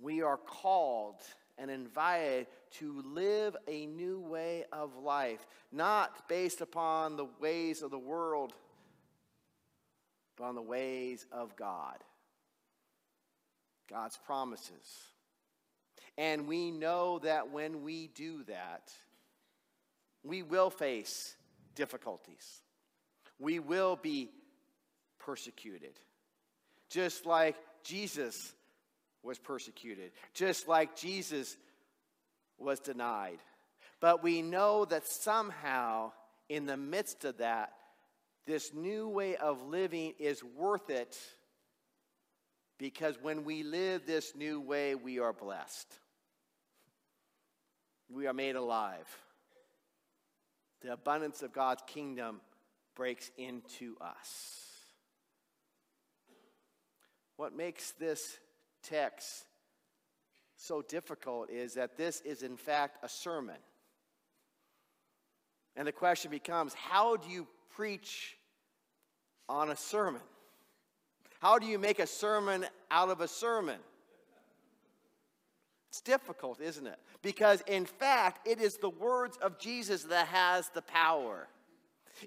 We 0.00 0.22
are 0.22 0.36
called 0.36 1.20
and 1.58 1.70
invited 1.70 2.46
to 2.78 3.02
live 3.02 3.56
a 3.68 3.86
new 3.86 4.18
way 4.20 4.64
of 4.72 4.96
life, 4.96 5.46
not 5.70 6.28
based 6.28 6.60
upon 6.60 7.16
the 7.16 7.26
ways 7.40 7.82
of 7.82 7.90
the 7.90 7.98
world, 7.98 8.52
but 10.36 10.44
on 10.44 10.54
the 10.54 10.62
ways 10.62 11.26
of 11.30 11.54
God. 11.56 11.98
God's 13.88 14.16
promises. 14.16 15.08
And 16.16 16.46
we 16.46 16.70
know 16.70 17.18
that 17.20 17.50
when 17.50 17.82
we 17.82 18.08
do 18.08 18.42
that, 18.44 18.92
we 20.24 20.42
will 20.42 20.70
face 20.70 21.34
difficulties. 21.74 22.62
We 23.38 23.58
will 23.58 23.96
be 23.96 24.30
persecuted. 25.18 25.98
Just 26.90 27.26
like 27.26 27.56
Jesus 27.82 28.52
was 29.22 29.38
persecuted, 29.38 30.12
just 30.34 30.68
like 30.68 30.96
Jesus 30.96 31.56
was 32.58 32.80
denied. 32.80 33.38
But 34.00 34.22
we 34.22 34.42
know 34.42 34.84
that 34.86 35.06
somehow, 35.06 36.12
in 36.48 36.66
the 36.66 36.76
midst 36.76 37.24
of 37.24 37.38
that, 37.38 37.72
this 38.46 38.74
new 38.74 39.08
way 39.08 39.36
of 39.36 39.62
living 39.68 40.14
is 40.18 40.42
worth 40.42 40.90
it 40.90 41.16
because 42.78 43.16
when 43.22 43.44
we 43.44 43.62
live 43.62 44.06
this 44.06 44.34
new 44.34 44.60
way, 44.60 44.96
we 44.96 45.20
are 45.20 45.32
blessed. 45.32 45.86
We 48.10 48.26
are 48.26 48.32
made 48.32 48.56
alive. 48.56 49.06
The 50.80 50.94
abundance 50.94 51.42
of 51.42 51.52
God's 51.52 51.82
kingdom 51.86 52.40
breaks 52.96 53.30
into 53.38 53.96
us. 54.00 54.66
What 57.36 57.56
makes 57.56 57.92
this 57.92 58.36
text 58.82 59.44
so 60.56 60.82
difficult 60.82 61.50
is 61.50 61.74
that 61.74 61.96
this 61.96 62.20
is, 62.20 62.42
in 62.42 62.56
fact, 62.56 62.98
a 63.02 63.08
sermon. 63.08 63.56
And 65.74 65.88
the 65.88 65.92
question 65.92 66.30
becomes 66.30 66.74
how 66.74 67.16
do 67.16 67.28
you 67.28 67.46
preach 67.74 68.36
on 69.48 69.70
a 69.70 69.76
sermon? 69.76 70.20
How 71.40 71.58
do 71.58 71.66
you 71.66 71.78
make 71.78 71.98
a 71.98 72.06
sermon 72.06 72.64
out 72.90 73.08
of 73.08 73.20
a 73.20 73.26
sermon? 73.26 73.78
It's 75.88 76.00
difficult, 76.00 76.60
isn't 76.60 76.86
it? 76.86 76.98
Because 77.20 77.62
in 77.66 77.84
fact, 77.84 78.46
it 78.46 78.60
is 78.60 78.76
the 78.76 78.88
words 78.88 79.36
of 79.38 79.58
Jesus 79.58 80.04
that 80.04 80.28
has 80.28 80.68
the 80.70 80.82
power. 80.82 81.48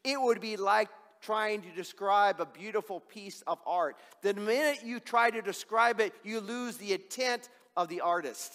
It 0.04 0.22
would 0.22 0.42
be 0.42 0.58
like 0.58 0.90
trying 1.26 1.62
to 1.64 1.70
describe 1.76 2.40
a 2.40 2.46
beautiful 2.46 3.00
piece 3.00 3.42
of 3.48 3.60
art. 3.66 3.98
The 4.22 4.36
minute 4.36 4.80
you 4.84 5.00
try 5.00 5.32
to 5.32 5.42
describe 5.42 6.00
it, 6.00 6.14
you 6.24 6.40
lose 6.40 6.78
the 6.78 6.94
intent 6.94 7.50
of 7.76 7.90
the 7.90 8.02
artist. 8.02 8.54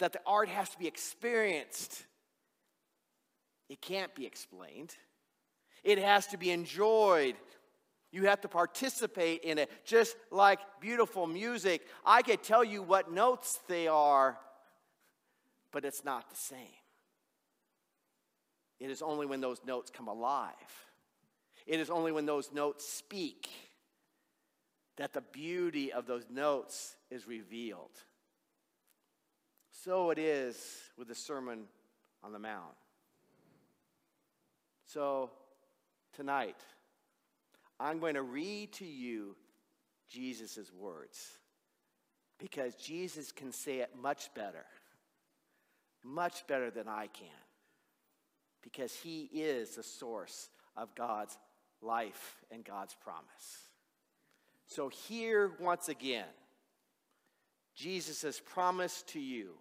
That 0.00 0.12
the 0.12 0.20
art 0.26 0.48
has 0.48 0.68
to 0.70 0.78
be 0.78 0.88
experienced. 0.88 2.04
It 3.68 3.80
can't 3.80 4.12
be 4.16 4.26
explained. 4.26 4.94
It 5.84 5.98
has 5.98 6.26
to 6.28 6.36
be 6.36 6.50
enjoyed. 6.50 7.36
You 8.10 8.26
have 8.26 8.40
to 8.40 8.48
participate 8.48 9.44
in 9.44 9.58
it, 9.58 9.70
just 9.84 10.16
like 10.32 10.58
beautiful 10.80 11.28
music. 11.28 11.86
I 12.04 12.22
could 12.22 12.42
tell 12.42 12.64
you 12.64 12.82
what 12.82 13.12
notes 13.12 13.60
they 13.68 13.86
are, 13.86 14.36
but 15.70 15.84
it's 15.84 16.04
not 16.04 16.28
the 16.30 16.36
same. 16.36 16.79
It 18.80 18.90
is 18.90 19.02
only 19.02 19.26
when 19.26 19.40
those 19.40 19.60
notes 19.64 19.90
come 19.94 20.08
alive, 20.08 20.54
it 21.66 21.78
is 21.78 21.90
only 21.90 22.10
when 22.10 22.26
those 22.26 22.50
notes 22.52 22.88
speak 22.88 23.48
that 24.96 25.12
the 25.12 25.20
beauty 25.20 25.92
of 25.92 26.06
those 26.06 26.24
notes 26.28 26.96
is 27.10 27.26
revealed. 27.26 27.96
So 29.70 30.10
it 30.10 30.18
is 30.18 30.62
with 30.98 31.08
the 31.08 31.14
Sermon 31.14 31.60
on 32.22 32.32
the 32.32 32.38
Mount. 32.38 32.74
So 34.84 35.30
tonight, 36.12 36.56
I'm 37.78 37.98
going 37.98 38.14
to 38.14 38.22
read 38.22 38.72
to 38.74 38.84
you 38.84 39.36
Jesus' 40.10 40.70
words 40.78 41.38
because 42.38 42.74
Jesus 42.74 43.32
can 43.32 43.52
say 43.52 43.78
it 43.78 43.90
much 43.98 44.34
better, 44.34 44.66
much 46.04 46.46
better 46.46 46.70
than 46.70 46.88
I 46.88 47.06
can, 47.06 47.28
because 48.62 48.94
he 48.94 49.28
is 49.32 49.76
the 49.76 49.82
source 49.82 50.48
of 50.76 50.94
God's 50.94 51.36
life 51.82 52.36
and 52.50 52.64
God's 52.64 52.94
promise. 52.94 53.68
So, 54.66 54.88
here 54.88 55.52
once 55.58 55.88
again, 55.88 56.26
Jesus' 57.74 58.40
promise 58.44 59.02
to 59.08 59.20
you. 59.20 59.54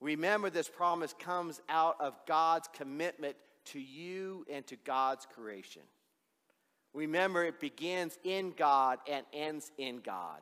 Remember, 0.00 0.50
this 0.50 0.68
promise 0.68 1.14
comes 1.18 1.60
out 1.68 1.96
of 2.00 2.14
God's 2.26 2.68
commitment 2.72 3.36
to 3.66 3.80
you 3.80 4.44
and 4.50 4.66
to 4.66 4.76
God's 4.76 5.26
creation. 5.26 5.82
Remember, 6.94 7.44
it 7.44 7.60
begins 7.60 8.18
in 8.24 8.52
God 8.56 8.98
and 9.08 9.24
ends 9.32 9.70
in 9.78 9.98
God. 9.98 10.40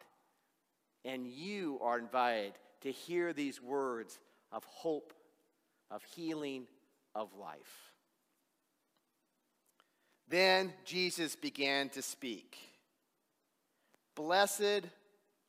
And 1.04 1.26
you 1.26 1.78
are 1.82 1.98
invited 1.98 2.52
to 2.82 2.90
hear 2.90 3.32
these 3.32 3.62
words 3.62 4.18
of 4.50 4.64
hope, 4.64 5.12
of 5.90 6.02
healing, 6.02 6.66
of 7.14 7.34
life. 7.34 7.92
Then 10.28 10.72
Jesus 10.84 11.36
began 11.36 11.88
to 11.90 12.02
speak 12.02 12.56
Blessed 14.14 14.86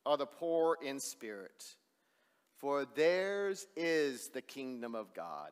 are 0.06 0.16
the 0.16 0.26
poor 0.26 0.78
in 0.82 0.98
spirit, 0.98 1.64
for 2.58 2.84
theirs 2.84 3.66
is 3.76 4.28
the 4.28 4.42
kingdom 4.42 4.94
of 4.94 5.14
God. 5.14 5.50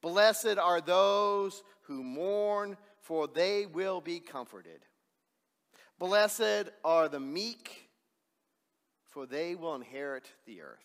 Blessed 0.00 0.58
are 0.58 0.80
those 0.80 1.62
who 1.82 2.04
mourn 2.04 2.76
for 3.08 3.26
they 3.26 3.64
will 3.64 4.02
be 4.02 4.20
comforted. 4.20 4.84
Blessed 5.98 6.68
are 6.84 7.08
the 7.08 7.18
meek, 7.18 7.88
for 9.06 9.24
they 9.24 9.54
will 9.54 9.74
inherit 9.74 10.30
the 10.44 10.60
earth. 10.60 10.84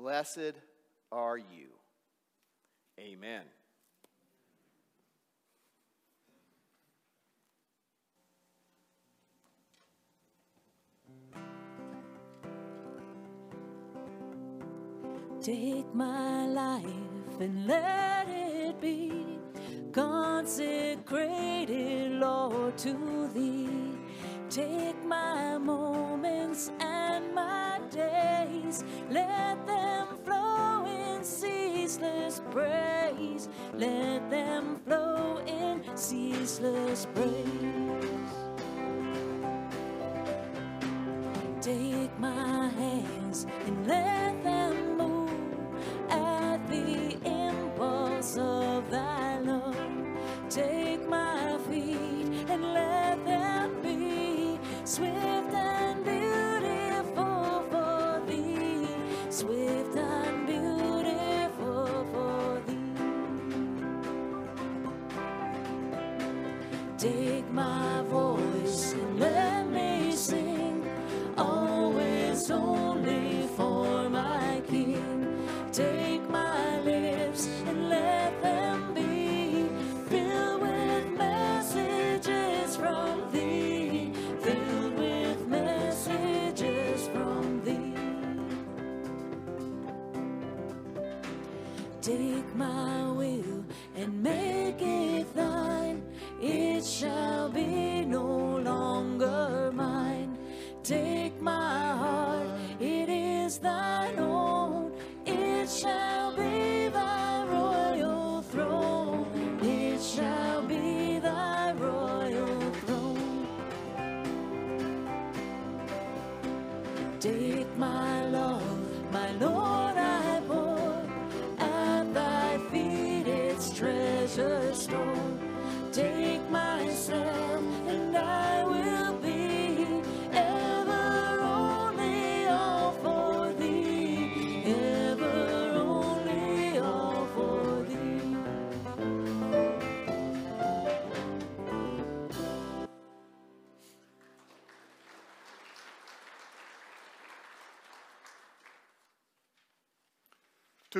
Blessed 0.00 0.54
are 1.12 1.36
you. 1.36 1.68
Amen. 2.98 3.42
Take 15.42 15.94
my 15.94 16.46
life 16.46 16.82
and 17.38 17.66
let 17.66 18.26
it 18.30 18.80
be 18.80 19.38
consecrated, 19.92 22.12
Lord, 22.12 22.78
to 22.78 23.28
thee 23.34 23.89
Take 24.50 25.04
my 25.04 25.58
moments 25.58 26.72
and 26.80 27.32
my 27.32 27.80
days, 27.88 28.82
let 29.08 29.64
them 29.64 30.08
flow 30.24 30.86
in 30.86 31.22
ceaseless 31.22 32.42
praise. 32.50 33.48
Let 33.74 34.28
them 34.28 34.80
flow 34.84 35.38
in 35.46 35.84
ceaseless 35.96 37.06
praise. 37.14 38.32
Take 41.60 42.18
my 42.18 42.70
hands 42.70 43.46
and 43.66 43.86
let 43.86 44.42
them 44.42 44.99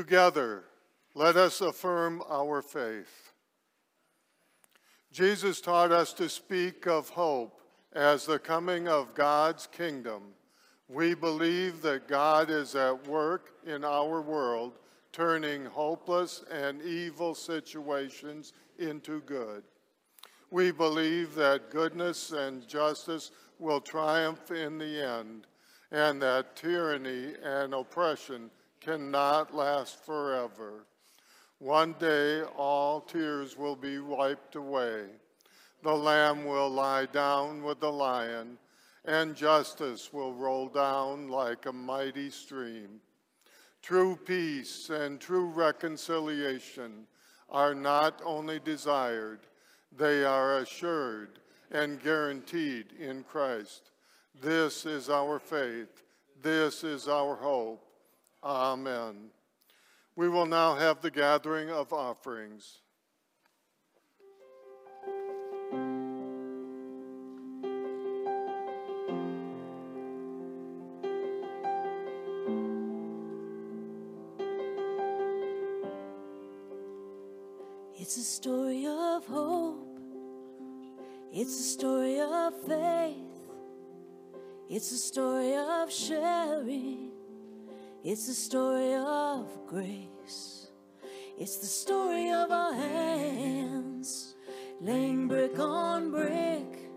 Together, 0.00 0.64
let 1.14 1.36
us 1.36 1.60
affirm 1.60 2.22
our 2.30 2.62
faith. 2.62 3.34
Jesus 5.12 5.60
taught 5.60 5.92
us 5.92 6.14
to 6.14 6.26
speak 6.26 6.86
of 6.86 7.10
hope 7.10 7.60
as 7.92 8.24
the 8.24 8.38
coming 8.38 8.88
of 8.88 9.14
God's 9.14 9.66
kingdom. 9.66 10.22
We 10.88 11.12
believe 11.12 11.82
that 11.82 12.08
God 12.08 12.48
is 12.48 12.74
at 12.74 13.06
work 13.06 13.50
in 13.66 13.84
our 13.84 14.22
world, 14.22 14.78
turning 15.12 15.66
hopeless 15.66 16.44
and 16.50 16.80
evil 16.80 17.34
situations 17.34 18.54
into 18.78 19.20
good. 19.26 19.64
We 20.50 20.70
believe 20.70 21.34
that 21.34 21.70
goodness 21.70 22.32
and 22.32 22.66
justice 22.66 23.32
will 23.58 23.82
triumph 23.82 24.50
in 24.50 24.78
the 24.78 25.06
end, 25.06 25.46
and 25.92 26.22
that 26.22 26.56
tyranny 26.56 27.34
and 27.44 27.74
oppression 27.74 28.50
cannot 28.80 29.54
last 29.54 30.04
forever. 30.04 30.86
One 31.58 31.94
day 31.98 32.42
all 32.42 33.00
tears 33.00 33.56
will 33.56 33.76
be 33.76 33.98
wiped 33.98 34.56
away. 34.56 35.04
The 35.82 35.94
lamb 35.94 36.44
will 36.44 36.70
lie 36.70 37.06
down 37.06 37.62
with 37.62 37.80
the 37.80 37.92
lion, 37.92 38.58
and 39.04 39.36
justice 39.36 40.12
will 40.12 40.34
roll 40.34 40.68
down 40.68 41.28
like 41.28 41.66
a 41.66 41.72
mighty 41.72 42.30
stream. 42.30 43.00
True 43.82 44.16
peace 44.16 44.90
and 44.90 45.20
true 45.20 45.46
reconciliation 45.46 47.06
are 47.48 47.74
not 47.74 48.20
only 48.24 48.60
desired, 48.60 49.40
they 49.96 50.24
are 50.24 50.58
assured 50.58 51.40
and 51.70 52.02
guaranteed 52.02 52.92
in 52.98 53.24
Christ. 53.24 53.90
This 54.40 54.86
is 54.86 55.10
our 55.10 55.38
faith. 55.38 56.02
This 56.42 56.84
is 56.84 57.08
our 57.08 57.36
hope. 57.36 57.89
Amen. 58.42 59.30
We 60.16 60.28
will 60.28 60.46
now 60.46 60.74
have 60.74 61.02
the 61.02 61.10
gathering 61.10 61.70
of 61.70 61.92
offerings. 61.92 62.80
It's 77.98 78.16
a 78.16 78.22
story 78.22 78.86
of 78.86 79.26
hope. 79.26 80.00
It's 81.32 81.60
a 81.60 81.62
story 81.62 82.18
of 82.18 82.54
faith. 82.66 83.16
It's 84.68 84.90
a 84.90 84.98
story 84.98 85.54
of 85.54 85.92
sharing. 85.92 87.09
It's 88.02 88.26
the 88.28 88.32
story 88.32 88.94
of 88.94 89.46
grace. 89.66 90.68
It's 91.38 91.58
the 91.58 91.66
story 91.66 92.30
of 92.30 92.50
our 92.50 92.72
hands. 92.72 94.36
Laying 94.80 95.28
brick 95.28 95.58
on 95.58 96.10
brick, 96.10 96.90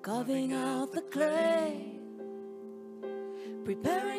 carving 0.00 0.54
out 0.54 0.92
the 0.92 1.02
clay, 1.02 2.00
preparing 3.66 4.15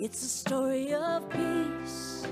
It's 0.00 0.22
a 0.22 0.28
story 0.28 0.94
of 0.94 1.28
peace 1.28 2.24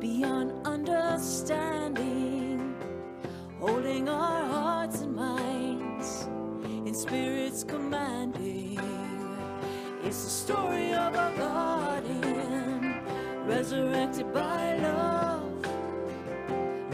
beyond 0.00 0.66
understanding, 0.66 2.74
holding 3.60 4.08
our 4.08 4.46
hearts 4.46 5.02
and 5.02 5.14
minds 5.14 6.26
in 6.64 6.94
spirits 6.94 7.62
commanding. 7.62 8.80
It's 10.02 10.24
the 10.24 10.30
story 10.30 10.94
of 10.94 11.14
a 11.14 11.30
guardian, 11.36 13.02
resurrected 13.46 14.32
by 14.32 14.78
love, 14.78 15.52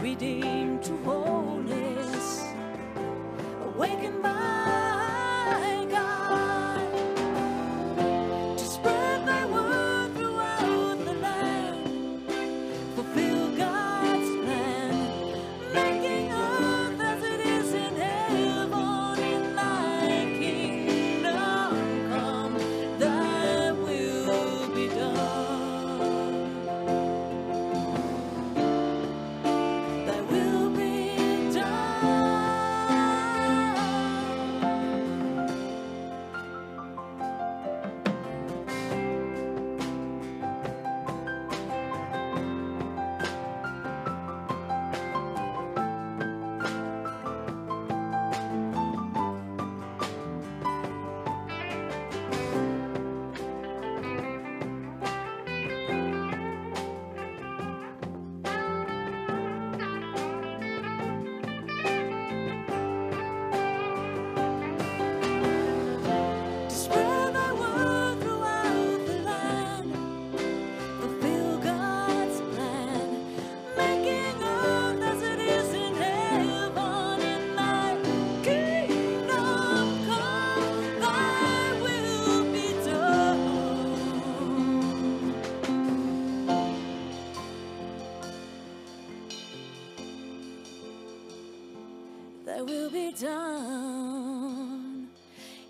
redeemed 0.01 0.83
to 0.83 0.97
wholeness, 1.05 1.20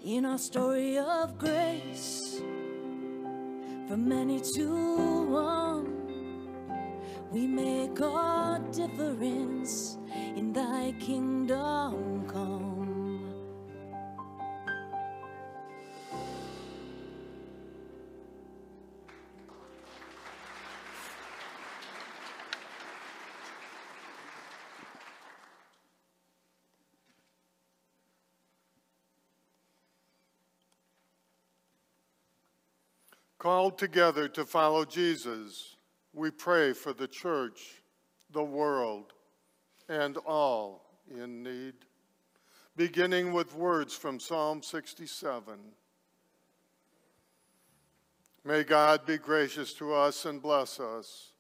in 0.04 0.26
our 0.26 0.38
story 0.38 0.98
of 0.98 1.38
grace. 1.38 2.42
From 3.88 4.08
many 4.10 4.42
to 4.56 5.26
one, 5.30 5.88
we 7.32 7.46
make 7.46 8.02
our 8.02 8.60
difference 8.72 9.98
in 10.36 10.54
Thy 10.54 10.94
kingdom 11.00 12.26
come. 12.28 12.71
Called 33.42 33.80
together 33.80 34.28
to 34.28 34.46
follow 34.46 34.86
Jesus, 34.86 35.76
we 36.14 36.30
pray 36.30 36.74
for 36.74 36.94
the 36.94 37.08
church, 37.08 37.82
the 38.30 38.44
world, 38.44 39.14
and 39.90 40.16
all 40.28 41.00
in 41.10 41.42
need. 41.42 41.74
Beginning 42.78 43.34
with 43.34 43.56
words 43.56 43.96
from 43.96 44.20
Psalm 44.20 44.62
67. 44.62 45.58
May 48.46 48.64
God 48.64 49.08
be 49.08 49.18
gracious 49.18 49.74
to 49.74 49.92
us 49.92 50.26
and 50.26 50.40
bless 50.40 50.80
us, 50.80 51.32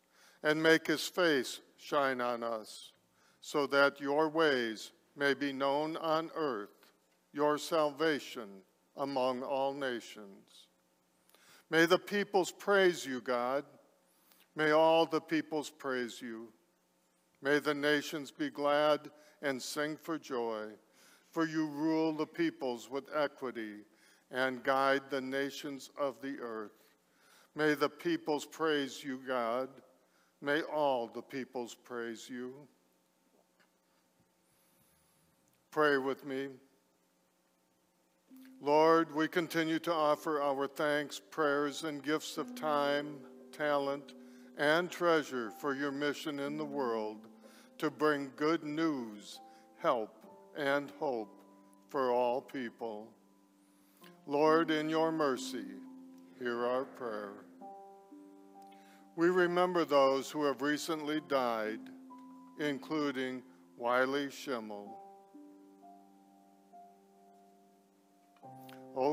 and 0.41 0.63
make 0.63 0.87
his 0.87 1.07
face 1.07 1.59
shine 1.77 2.19
on 2.19 2.41
us, 2.41 2.93
so 3.41 3.67
that 3.67 4.01
your 4.01 4.27
ways 4.27 4.91
may 5.15 5.35
be 5.35 5.53
known 5.53 5.97
on 5.97 6.31
earth, 6.33 6.87
your 7.31 7.59
salvation 7.59 8.63
among 8.97 9.43
all 9.43 9.75
nations. 9.75 10.70
May 11.71 11.85
the 11.85 11.97
peoples 11.97 12.51
praise 12.51 13.05
you, 13.05 13.21
God. 13.21 13.63
May 14.57 14.71
all 14.71 15.05
the 15.05 15.21
peoples 15.21 15.69
praise 15.69 16.21
you. 16.21 16.49
May 17.41 17.59
the 17.59 17.73
nations 17.73 18.29
be 18.29 18.49
glad 18.49 19.09
and 19.41 19.59
sing 19.59 19.95
for 19.95 20.17
joy, 20.19 20.65
for 21.29 21.47
you 21.47 21.67
rule 21.67 22.11
the 22.11 22.25
peoples 22.25 22.89
with 22.89 23.05
equity 23.15 23.85
and 24.31 24.61
guide 24.63 25.03
the 25.09 25.21
nations 25.21 25.89
of 25.97 26.21
the 26.21 26.37
earth. 26.41 26.73
May 27.55 27.73
the 27.73 27.89
peoples 27.89 28.45
praise 28.45 29.01
you, 29.01 29.21
God. 29.25 29.69
May 30.41 30.63
all 30.63 31.07
the 31.07 31.21
peoples 31.21 31.73
praise 31.73 32.27
you. 32.29 32.53
Pray 35.71 35.97
with 35.97 36.25
me. 36.25 36.49
Lord, 38.63 39.15
we 39.15 39.27
continue 39.27 39.79
to 39.79 39.91
offer 39.91 40.39
our 40.39 40.67
thanks, 40.67 41.19
prayers, 41.31 41.83
and 41.83 42.03
gifts 42.03 42.37
of 42.37 42.53
time, 42.53 43.15
talent, 43.51 44.13
and 44.55 44.91
treasure 44.91 45.49
for 45.49 45.73
your 45.73 45.91
mission 45.91 46.39
in 46.39 46.57
the 46.57 46.65
world 46.65 47.27
to 47.79 47.89
bring 47.89 48.31
good 48.35 48.63
news, 48.63 49.39
help, 49.79 50.15
and 50.55 50.91
hope 50.99 51.41
for 51.89 52.11
all 52.11 52.39
people. 52.39 53.07
Lord, 54.27 54.69
in 54.69 54.89
your 54.89 55.11
mercy, 55.11 55.65
hear 56.37 56.63
our 56.63 56.85
prayer. 56.85 57.33
We 59.15 59.29
remember 59.29 59.85
those 59.85 60.29
who 60.29 60.43
have 60.45 60.61
recently 60.61 61.19
died, 61.27 61.79
including 62.59 63.41
Wiley 63.75 64.29
Schimmel. 64.29 65.00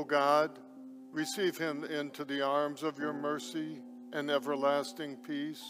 God, 0.09 0.57
receive 1.11 1.57
him 1.57 1.83
into 1.83 2.25
the 2.25 2.41
arms 2.41 2.81
of 2.81 2.97
your 2.97 3.13
mercy 3.13 3.79
and 4.11 4.31
everlasting 4.31 5.15
peace. 5.17 5.63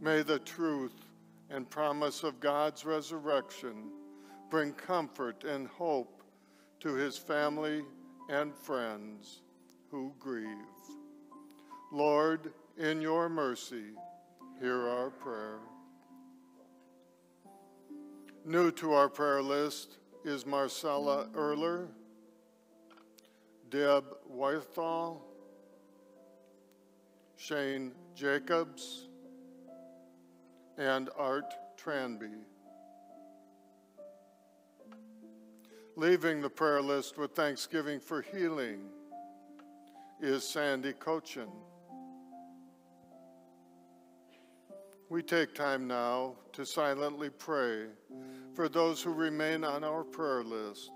May 0.00 0.22
the 0.22 0.38
truth 0.40 0.94
and 1.48 1.68
promise 1.68 2.22
of 2.22 2.38
God's 2.38 2.84
resurrection 2.84 3.92
bring 4.50 4.72
comfort 4.72 5.44
and 5.44 5.66
hope 5.68 6.22
to 6.80 6.94
his 6.94 7.16
family 7.16 7.82
and 8.28 8.54
friends 8.54 9.40
who 9.90 10.12
grieve. 10.18 10.46
Lord, 11.90 12.52
in 12.76 13.00
your 13.00 13.28
mercy, 13.28 13.94
hear 14.60 14.86
our 14.86 15.10
prayer. 15.10 15.58
New 18.44 18.70
to 18.72 18.92
our 18.92 19.08
prayer 19.08 19.42
list 19.42 19.96
is 20.24 20.46
Marcella 20.46 21.28
Erler. 21.34 21.88
Deb 23.70 24.04
Wythall, 24.28 25.20
Shane 27.36 27.92
Jacobs, 28.16 29.06
and 30.76 31.08
Art 31.16 31.54
Tranby. 31.76 32.32
Leaving 35.94 36.40
the 36.40 36.50
prayer 36.50 36.82
list 36.82 37.16
with 37.16 37.36
thanksgiving 37.36 38.00
for 38.00 38.22
healing 38.22 38.88
is 40.20 40.42
Sandy 40.42 40.92
Cochin. 40.92 41.48
We 45.08 45.22
take 45.22 45.54
time 45.54 45.86
now 45.86 46.34
to 46.54 46.66
silently 46.66 47.30
pray 47.30 47.86
for 48.54 48.68
those 48.68 49.00
who 49.00 49.12
remain 49.12 49.62
on 49.62 49.84
our 49.84 50.02
prayer 50.02 50.42
list 50.42 50.90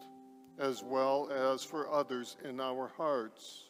as 0.59 0.83
well 0.83 1.31
as 1.31 1.65
for 1.65 1.91
others 1.91 2.37
in 2.45 2.61
our 2.61 2.89
hearts, 2.97 3.65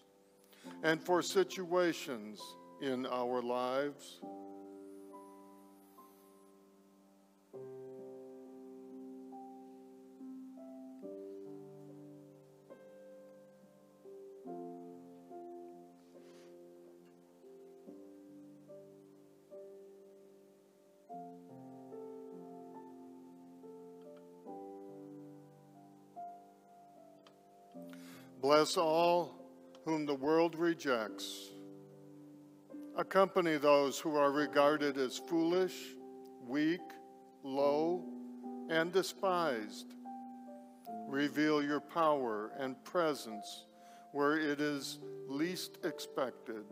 and 0.83 1.03
for 1.03 1.23
situations 1.23 2.41
in 2.81 3.07
our 3.07 3.41
lives. 3.43 4.21
Bless 28.45 28.77
all 28.77 29.33
whom 29.87 30.05
the 30.05 30.15
world 30.15 30.55
rejects. 30.55 31.49
Accompany 32.95 33.57
those 33.57 33.99
who 33.99 34.17
are 34.17 34.31
regarded 34.31 34.99
as 34.99 35.17
foolish, 35.17 35.73
weak, 36.47 36.83
low, 37.43 38.05
and 38.69 38.93
despised. 38.93 39.95
Reveal 41.09 41.63
your 41.63 41.81
power 41.81 42.53
and 42.59 42.77
presence 42.85 43.65
where 44.13 44.39
it 44.39 44.61
is 44.61 44.99
least 45.27 45.79
expected. 45.83 46.67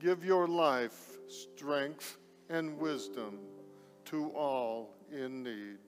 Give 0.00 0.24
your 0.24 0.48
life, 0.48 1.18
strength, 1.28 2.18
and 2.50 2.76
wisdom 2.80 3.38
to 4.06 4.30
all 4.30 4.96
in 5.12 5.44
need. 5.44 5.78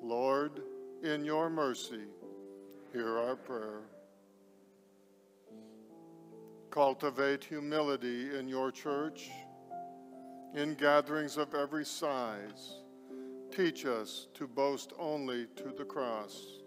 Lord, 0.00 0.62
in 1.02 1.24
your 1.24 1.50
mercy, 1.50 2.04
hear 2.96 3.18
our 3.18 3.36
prayer. 3.36 3.82
Cultivate 6.70 7.44
humility 7.44 8.34
in 8.38 8.48
your 8.48 8.70
church, 8.70 9.28
in 10.54 10.74
gatherings 10.74 11.36
of 11.36 11.54
every 11.54 11.84
size. 11.84 12.80
Teach 13.54 13.84
us 13.84 14.28
to 14.32 14.48
boast 14.48 14.94
only 14.98 15.46
to 15.56 15.74
the 15.76 15.84
cross. 15.84 16.62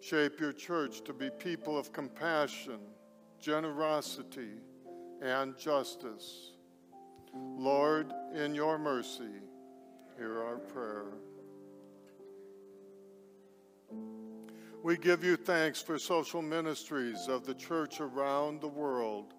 Shape 0.00 0.40
your 0.40 0.54
church 0.54 1.04
to 1.04 1.12
be 1.12 1.28
people 1.28 1.76
of 1.76 1.92
compassion, 1.92 2.80
generosity, 3.38 4.62
and 5.20 5.58
justice. 5.58 6.52
Lord, 7.34 8.14
in 8.34 8.54
your 8.54 8.78
mercy, 8.78 9.42
hear 10.16 10.42
our 10.42 10.56
prayer. 10.56 11.12
We 14.86 14.96
give 14.96 15.24
you 15.24 15.34
thanks 15.36 15.82
for 15.82 15.98
social 15.98 16.40
ministries 16.40 17.26
of 17.26 17.44
the 17.44 17.54
church 17.54 18.00
around 18.00 18.60
the 18.60 18.68
world 18.68 19.34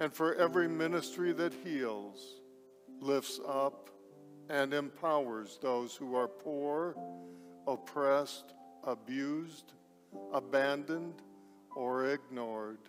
and 0.00 0.12
for 0.12 0.34
every 0.34 0.66
ministry 0.66 1.30
that 1.34 1.54
heals, 1.54 2.40
lifts 2.98 3.38
up, 3.46 3.88
and 4.48 4.74
empowers 4.74 5.60
those 5.62 5.94
who 5.94 6.16
are 6.16 6.26
poor, 6.26 6.96
oppressed, 7.68 8.52
abused, 8.82 9.74
abandoned, 10.32 11.22
or 11.76 12.06
ignored. 12.06 12.80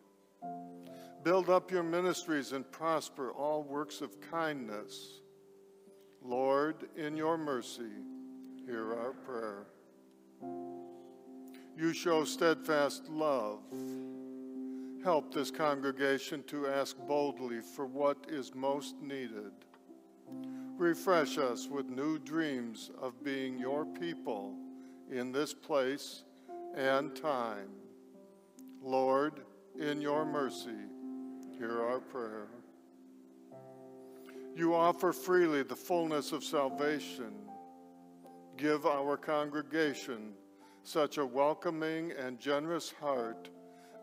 Build 1.21 1.51
up 1.51 1.69
your 1.69 1.83
ministries 1.83 2.51
and 2.51 2.71
prosper 2.71 3.29
all 3.29 3.61
works 3.61 4.01
of 4.01 4.19
kindness. 4.31 5.21
Lord, 6.23 6.77
in 6.97 7.15
your 7.15 7.37
mercy, 7.37 7.93
hear 8.65 8.91
our 8.95 9.11
prayer. 9.11 9.67
You 11.77 11.93
show 11.93 12.25
steadfast 12.25 13.07
love. 13.09 13.59
Help 15.03 15.33
this 15.33 15.49
congregation 15.49 16.43
to 16.43 16.67
ask 16.67 16.95
boldly 17.07 17.59
for 17.61 17.85
what 17.85 18.17
is 18.29 18.53
most 18.53 18.95
needed. 19.01 19.51
Refresh 20.77 21.37
us 21.37 21.67
with 21.67 21.89
new 21.89 22.19
dreams 22.19 22.91
of 23.01 23.23
being 23.23 23.57
your 23.57 23.85
people 23.85 24.55
in 25.09 25.31
this 25.31 25.53
place 25.53 26.23
and 26.75 27.15
time. 27.15 27.69
Lord, 28.81 29.41
in 29.79 30.01
your 30.01 30.25
mercy, 30.25 30.85
hear 31.57 31.81
our 31.81 31.99
prayer. 31.99 32.47
You 34.55 34.75
offer 34.75 35.13
freely 35.13 35.63
the 35.63 35.75
fullness 35.75 36.31
of 36.31 36.43
salvation. 36.43 37.31
Give 38.57 38.85
our 38.85 39.17
congregation 39.17 40.33
such 40.83 41.17
a 41.17 41.25
welcoming 41.25 42.11
and 42.11 42.39
generous 42.39 42.91
heart 42.99 43.49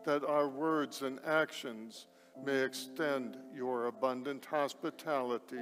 that 0.05 0.23
our 0.23 0.47
words 0.47 1.01
and 1.01 1.19
actions 1.25 2.07
may 2.43 2.59
extend 2.63 3.37
your 3.53 3.87
abundant 3.87 4.45
hospitality 4.45 5.57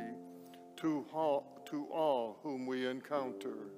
to 0.78 1.05
all, 1.11 1.61
to 1.65 1.86
all 1.86 2.39
whom 2.43 2.65
we 2.65 2.88
encounter. 2.88 3.72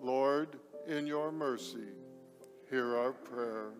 Lord, 0.00 0.58
in 0.86 1.06
your 1.06 1.32
mercy, 1.32 1.88
hear 2.70 2.96
our 2.96 3.12
prayer. 3.12 3.70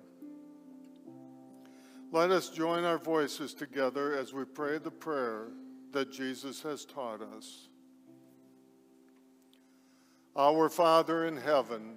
Let 2.12 2.30
us 2.30 2.48
join 2.48 2.84
our 2.84 2.98
voices 2.98 3.52
together 3.52 4.16
as 4.16 4.32
we 4.32 4.44
pray 4.44 4.78
the 4.78 4.90
prayer 4.90 5.48
that 5.92 6.12
Jesus 6.12 6.62
has 6.62 6.84
taught 6.84 7.20
us. 7.20 7.68
Our 10.34 10.68
Father 10.68 11.26
in 11.26 11.36
heaven, 11.36 11.96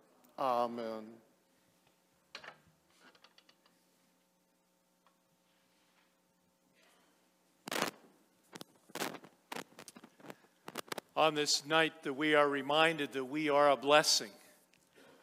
Amen. 0.37 1.03
On 11.15 11.35
this 11.35 11.65
night 11.65 11.93
that 12.03 12.13
we 12.13 12.33
are 12.33 12.47
reminded 12.47 13.13
that 13.13 13.25
we 13.25 13.49
are 13.49 13.69
a 13.69 13.75
blessing. 13.75 14.31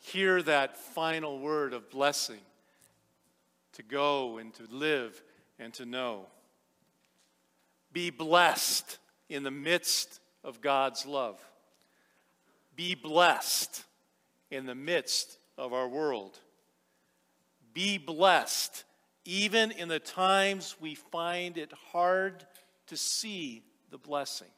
Hear 0.01 0.43
that 0.43 0.77
final 0.77 1.41
word 1.41 1.73
of 1.73 1.91
blessing 1.91 2.41
to 3.73 3.83
go 3.83 4.39
and 4.39 4.55
to 4.55 4.63
live 4.71 5.21
and 5.59 5.75
to 5.75 5.87
know. 5.87 6.27
Be 7.93 8.11
blessed 8.11 8.99
in 9.29 9.43
the 9.43 9.51
midst 9.51 10.21
of 10.45 10.61
God's 10.61 11.05
love. 11.05 11.41
Be 12.77 12.95
blessed 12.95 13.85
in 14.51 14.67
the 14.67 14.75
midst 14.75 15.39
of 15.57 15.73
our 15.73 15.89
world. 15.89 16.39
Be 17.75 17.99
blessed 17.99 18.85
even 19.29 19.73
in 19.73 19.89
the 19.89 19.99
times 19.99 20.77
we 20.81 20.95
find 20.95 21.59
it 21.59 21.71
hard 21.93 22.47
to 22.87 22.97
see 22.97 23.63
the 23.91 23.99
blessing. 23.99 24.49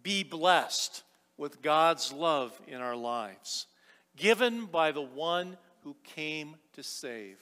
Be 0.00 0.22
blessed 0.22 1.02
with 1.36 1.60
God's 1.60 2.12
love 2.12 2.58
in 2.68 2.80
our 2.80 2.94
lives, 2.94 3.66
given 4.16 4.66
by 4.66 4.92
the 4.92 5.02
one 5.02 5.56
who 5.82 5.96
came 6.04 6.54
to 6.74 6.84
save. 6.84 7.38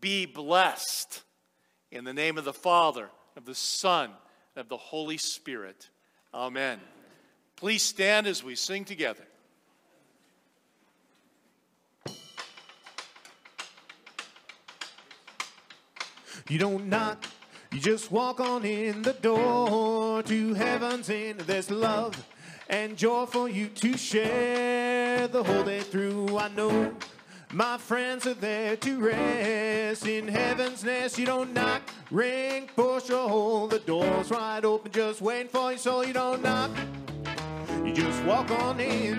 Be 0.00 0.26
blessed 0.26 1.22
in 1.90 2.04
the 2.04 2.12
name 2.12 2.36
of 2.36 2.44
the 2.44 2.52
Father, 2.52 3.08
of 3.34 3.46
the 3.46 3.54
Son, 3.54 4.10
and 4.54 4.60
of 4.60 4.68
the 4.68 4.76
Holy 4.76 5.16
Spirit. 5.16 5.88
Amen. 6.34 6.80
Please 7.56 7.82
stand 7.82 8.26
as 8.26 8.44
we 8.44 8.54
sing 8.54 8.84
together. 8.84 9.24
You 16.48 16.58
don't 16.58 16.86
knock, 16.88 17.24
you 17.72 17.78
just 17.78 18.10
walk 18.10 18.40
on 18.40 18.64
in 18.64 19.02
the 19.02 19.12
door 19.12 20.22
to 20.22 20.54
heaven's 20.54 21.10
end. 21.10 21.40
There's 21.40 21.70
love 21.70 22.26
and 22.70 22.96
joy 22.96 23.26
for 23.26 23.50
you 23.50 23.66
to 23.68 23.98
share 23.98 25.28
the 25.28 25.42
whole 25.42 25.64
day 25.64 25.80
through. 25.80 26.38
I 26.38 26.48
know 26.48 26.94
my 27.52 27.76
friends 27.76 28.26
are 28.26 28.32
there 28.32 28.76
to 28.76 28.98
rest 28.98 30.06
in 30.06 30.26
heaven's 30.26 30.82
nest. 30.82 31.18
You 31.18 31.26
don't 31.26 31.52
knock, 31.52 31.82
ring, 32.10 32.70
push, 32.74 33.10
or 33.10 33.28
hold. 33.28 33.72
The 33.72 33.80
door's 33.80 34.30
wide 34.30 34.64
open, 34.64 34.90
just 34.90 35.20
waiting 35.20 35.48
for 35.48 35.72
you. 35.72 35.78
So 35.78 36.02
you 36.02 36.14
don't 36.14 36.42
knock, 36.42 36.70
you 37.84 37.92
just 37.92 38.24
walk 38.24 38.50
on 38.50 38.80
in. 38.80 39.18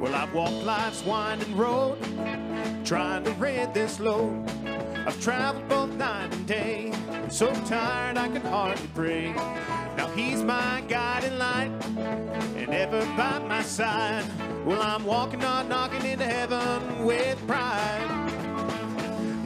Well, 0.00 0.14
I've 0.14 0.32
walked 0.32 0.64
life's 0.64 1.04
winding 1.04 1.56
road, 1.56 1.98
trying 2.84 3.24
to 3.24 3.32
rid 3.32 3.74
this 3.74 3.98
load. 3.98 4.48
I've 5.08 5.22
traveled 5.22 5.66
both 5.70 5.94
night 5.94 6.34
and 6.34 6.46
day, 6.46 6.92
I'm 7.10 7.30
so 7.30 7.50
tired 7.64 8.18
I 8.18 8.28
can 8.28 8.42
hardly 8.42 8.86
pray. 8.94 9.32
Now 9.96 10.06
he's 10.08 10.42
my 10.42 10.82
guiding 10.86 11.38
light, 11.38 11.70
and 11.96 12.68
ever 12.74 13.00
by 13.16 13.38
my 13.38 13.62
side. 13.62 14.26
Well, 14.66 14.82
I'm 14.82 15.06
walking 15.06 15.42
on, 15.42 15.66
knocking 15.66 16.04
into 16.04 16.26
heaven 16.26 17.06
with 17.06 17.38
pride. 17.46 18.30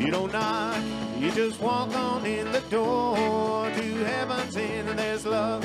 You 0.00 0.10
don't 0.10 0.32
knock, 0.32 0.82
you 1.16 1.30
just 1.30 1.60
walk 1.60 1.94
on 1.94 2.26
in 2.26 2.50
the 2.50 2.62
door 2.62 3.70
to 3.70 4.04
heaven's 4.04 4.56
end, 4.56 4.88
and 4.88 4.98
there's 4.98 5.24
love 5.24 5.64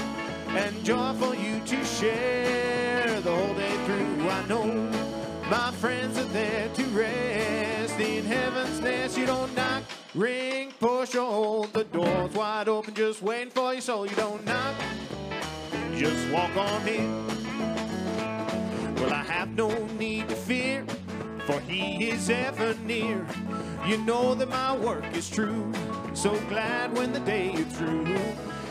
and 0.50 0.86
joy 0.86 1.14
for 1.14 1.34
you 1.34 1.60
to 1.66 1.84
share 1.84 3.20
the 3.20 3.36
whole 3.36 3.56
day 3.56 3.76
through. 3.88 4.30
I 4.30 4.46
know 4.46 4.92
my 5.50 5.72
friends 5.72 6.20
are 6.20 6.24
there 6.26 6.70
to 6.76 6.84
rest 6.88 8.00
in 8.00 8.26
heaven's 8.26 8.80
nest. 8.82 9.18
You 9.18 9.26
don't 9.26 9.56
knock, 9.56 9.82
ring, 10.18 10.74
push, 10.80 11.16
or 11.16 11.32
hold. 11.32 11.74
The 11.74 11.84
door's 11.86 12.34
wide 12.34 12.68
open, 12.68 12.94
just 12.94 13.22
waiting 13.22 13.52
for 13.52 13.74
you, 13.74 13.82
so 13.82 14.04
you 14.04 14.16
don't 14.16 14.44
knock. 14.46 14.76
Just 15.96 16.30
walk 16.32 16.56
on 16.58 16.88
in. 16.88 17.28
Well, 18.96 19.14
I 19.14 19.24
have 19.24 19.50
no 19.50 19.70
need 20.00 20.28
to 20.30 20.36
fear, 20.36 20.86
for 21.46 21.60
He 21.62 22.10
is 22.10 22.30
ever 22.30 22.74
near. 22.86 23.26
You 23.86 23.98
know 24.00 24.34
that 24.36 24.50
my 24.50 24.76
work 24.76 25.06
is 25.16 25.30
true. 25.30 25.72
So 26.14 26.38
glad 26.50 26.98
when 26.98 27.14
the 27.14 27.20
day 27.20 27.52
is 27.52 27.78
through. 27.78 28.06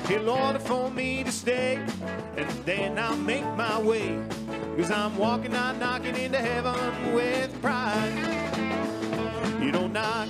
He'll 0.09 0.29
order 0.31 0.59
for 0.59 0.91
me 0.91 1.25
to 1.25 1.33
stay, 1.33 1.85
and 2.37 2.49
then 2.65 2.99
I'll 2.99 3.17
make 3.17 3.45
my 3.57 3.81
way. 3.81 4.19
Cause 4.77 4.91
I'm 4.91 5.17
walking, 5.17 5.53
not 5.53 5.79
knocking 5.79 6.17
into 6.17 6.39
heaven 6.39 7.15
with 7.15 7.51
pride. 7.63 8.13
You 9.61 9.73
don't 9.73 9.93
knock, 9.93 10.29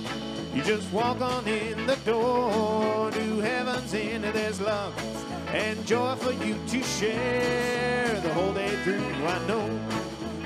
you 0.57 0.63
just 0.63 0.91
walk 0.91 1.21
on 1.21 1.47
in 1.47 1.85
the 1.85 1.95
door 1.97 3.11
to 3.11 3.39
heaven's 3.41 3.93
end. 3.93 4.23
There's 4.23 4.59
love 4.59 4.91
and 5.53 5.85
joy 5.85 6.15
for 6.15 6.31
you 6.31 6.55
to 6.69 6.81
share 6.81 8.19
the 8.21 8.33
whole 8.33 8.53
day 8.53 8.75
through. 8.77 9.05
I 9.27 9.47
know 9.47 9.67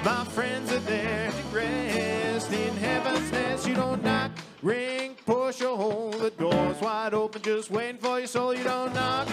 my 0.03 0.25
friends 0.25 0.69
are 0.73 0.79
there 0.79 1.31
to 1.31 1.55
rest 1.55 2.51
in 2.51 2.75
heaven's 2.75 3.31
nest. 3.31 3.65
You 3.65 3.75
don't 3.75 4.03
knock, 4.03 4.31
ring, 4.61 5.15
push, 5.25 5.61
or 5.61 5.77
hold. 5.77 6.15
The 6.15 6.31
door's 6.31 6.81
wide 6.81 7.13
open, 7.13 7.41
just 7.41 7.71
waiting 7.71 7.97
for 7.97 8.19
you, 8.19 8.27
so 8.27 8.51
you 8.51 8.65
don't 8.65 8.93
knock. 8.93 9.29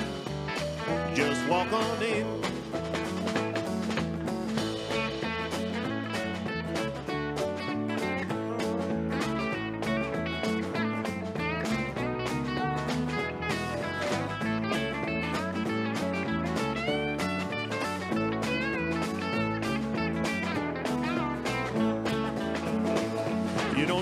Just 1.13 1.45
walk 1.49 1.73
on 1.73 2.03
in. 2.05 2.41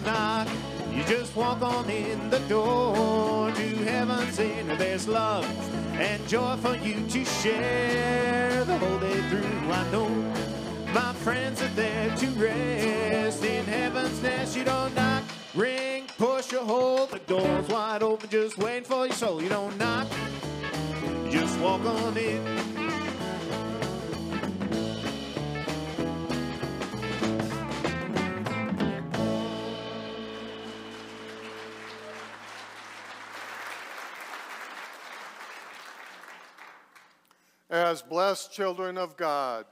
Knock, 0.06 0.48
you 0.92 1.02
just 1.04 1.34
walk 1.34 1.60
on 1.60 1.90
in 1.90 2.30
the 2.30 2.38
door 2.48 3.50
to 3.50 3.68
heaven's 3.84 4.38
inn. 4.38 4.68
There's 4.78 5.08
love 5.08 5.44
and 6.00 6.26
joy 6.28 6.56
for 6.56 6.76
you 6.76 7.06
to 7.08 7.24
share 7.24 8.64
the 8.64 8.78
whole 8.78 8.98
day 9.00 9.20
through. 9.28 9.72
I 9.72 9.90
know 9.90 10.08
my 10.94 11.12
friends 11.14 11.60
are 11.60 11.74
there 11.74 12.16
to 12.16 12.26
rest 12.28 13.44
in 13.44 13.64
heaven's 13.64 14.22
nest. 14.22 14.56
You 14.56 14.64
don't 14.64 14.94
knock, 14.94 15.24
ring, 15.54 16.04
push, 16.16 16.52
or 16.52 16.64
hold. 16.64 17.10
The 17.10 17.18
door's 17.18 17.68
wide 17.68 18.02
open, 18.02 18.30
just 18.30 18.56
waiting 18.58 18.84
for 18.84 19.06
your 19.06 19.14
soul. 19.14 19.42
You 19.42 19.48
don't 19.48 19.76
knock, 19.76 20.06
you 21.24 21.32
just 21.32 21.58
walk 21.58 21.84
on 21.84 22.16
in. 22.16 23.05
As 37.76 38.00
blessed 38.00 38.54
children 38.54 38.96
of 38.96 39.18
God, 39.18 39.66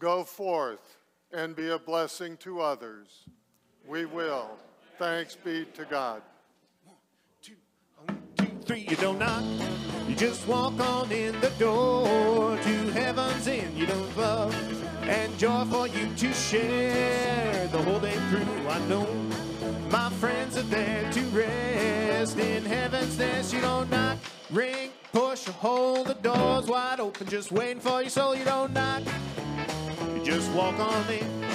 go 0.00 0.24
forth 0.24 0.96
and 1.32 1.54
be 1.54 1.68
a 1.68 1.78
blessing 1.78 2.36
to 2.38 2.60
others. 2.60 3.26
We 3.86 4.06
will. 4.06 4.50
Thanks 4.98 5.36
be 5.36 5.64
to 5.74 5.84
God. 5.84 6.22
two, 7.40 7.54
three. 8.62 8.80
You 8.90 8.96
don't 8.96 9.20
knock, 9.20 9.44
you 10.08 10.16
just 10.16 10.48
walk 10.48 10.80
on 10.80 11.12
in 11.12 11.40
the 11.40 11.50
door 11.60 12.56
to 12.56 12.90
heaven's 12.90 13.46
inn. 13.46 13.70
You 13.76 13.86
don't 13.86 14.16
love 14.16 14.52
and 15.02 15.38
joy 15.38 15.64
for 15.66 15.86
you 15.86 16.12
to 16.16 16.32
share 16.32 17.68
the 17.68 17.80
whole 17.80 18.00
day 18.00 18.18
through. 18.30 18.68
I 18.68 18.80
know 18.88 19.06
my 19.92 20.10
friends 20.14 20.58
are 20.58 20.62
there 20.62 21.08
to 21.12 21.20
rest 21.26 22.36
in 22.36 22.64
heaven's 22.64 23.16
nest. 23.16 23.52
You 23.54 23.60
don't 23.60 23.88
knock, 23.90 24.18
ring, 24.50 24.90
push, 25.12 25.46
hold 25.46 26.06
the 26.06 26.14
doors 26.14 26.66
wide 26.66 27.00
open, 27.00 27.26
just 27.28 27.52
waiting 27.52 27.80
for 27.80 28.02
you 28.02 28.10
so 28.10 28.32
You 28.32 28.44
don't 28.44 28.72
knock, 28.72 29.02
you 30.14 30.24
just 30.24 30.50
walk 30.52 30.78
on 30.78 31.12
in. 31.12 31.47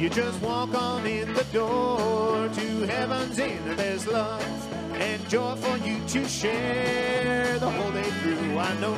You 0.00 0.08
just 0.08 0.40
walk 0.40 0.74
on 0.74 1.06
in 1.06 1.30
the 1.34 1.44
door 1.52 2.48
to 2.48 2.86
heaven's 2.86 3.38
inn. 3.38 3.60
There's 3.76 4.06
love 4.06 4.42
and 4.94 5.28
joy 5.28 5.54
for 5.56 5.76
you 5.86 6.00
to 6.08 6.26
share 6.26 7.58
the 7.58 7.68
whole 7.68 7.92
day 7.92 8.10
through. 8.22 8.58
I 8.58 8.80
know 8.80 8.94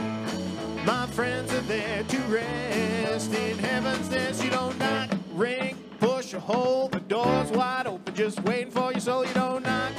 my 0.87 1.07
friends 1.07 1.53
are 1.53 1.61
there 1.63 2.05
to 2.05 2.19
rest 2.29 3.35
in 3.35 3.59
heaven's 3.59 4.11
nest. 4.11 4.45
You 4.45 4.51
don't 4.51 4.79
knock, 4.79 5.11
ring, 5.33 5.77
push, 5.99 6.35
or 6.35 6.39
hold. 6.39 6.93
The 6.93 7.01
door's 7.01 7.51
wide 7.51 7.89
open, 7.89 8.15
just 8.15 8.41
waiting 8.45 8.71
for 8.71 8.93
your 8.93 9.01
soul. 9.01 9.27
You 9.27 9.35
don't 9.35 9.65
knock, 9.65 9.93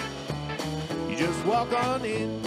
you 1.09 1.17
just 1.17 1.45
walk 1.45 1.73
on 1.73 2.05
in. 2.05 2.41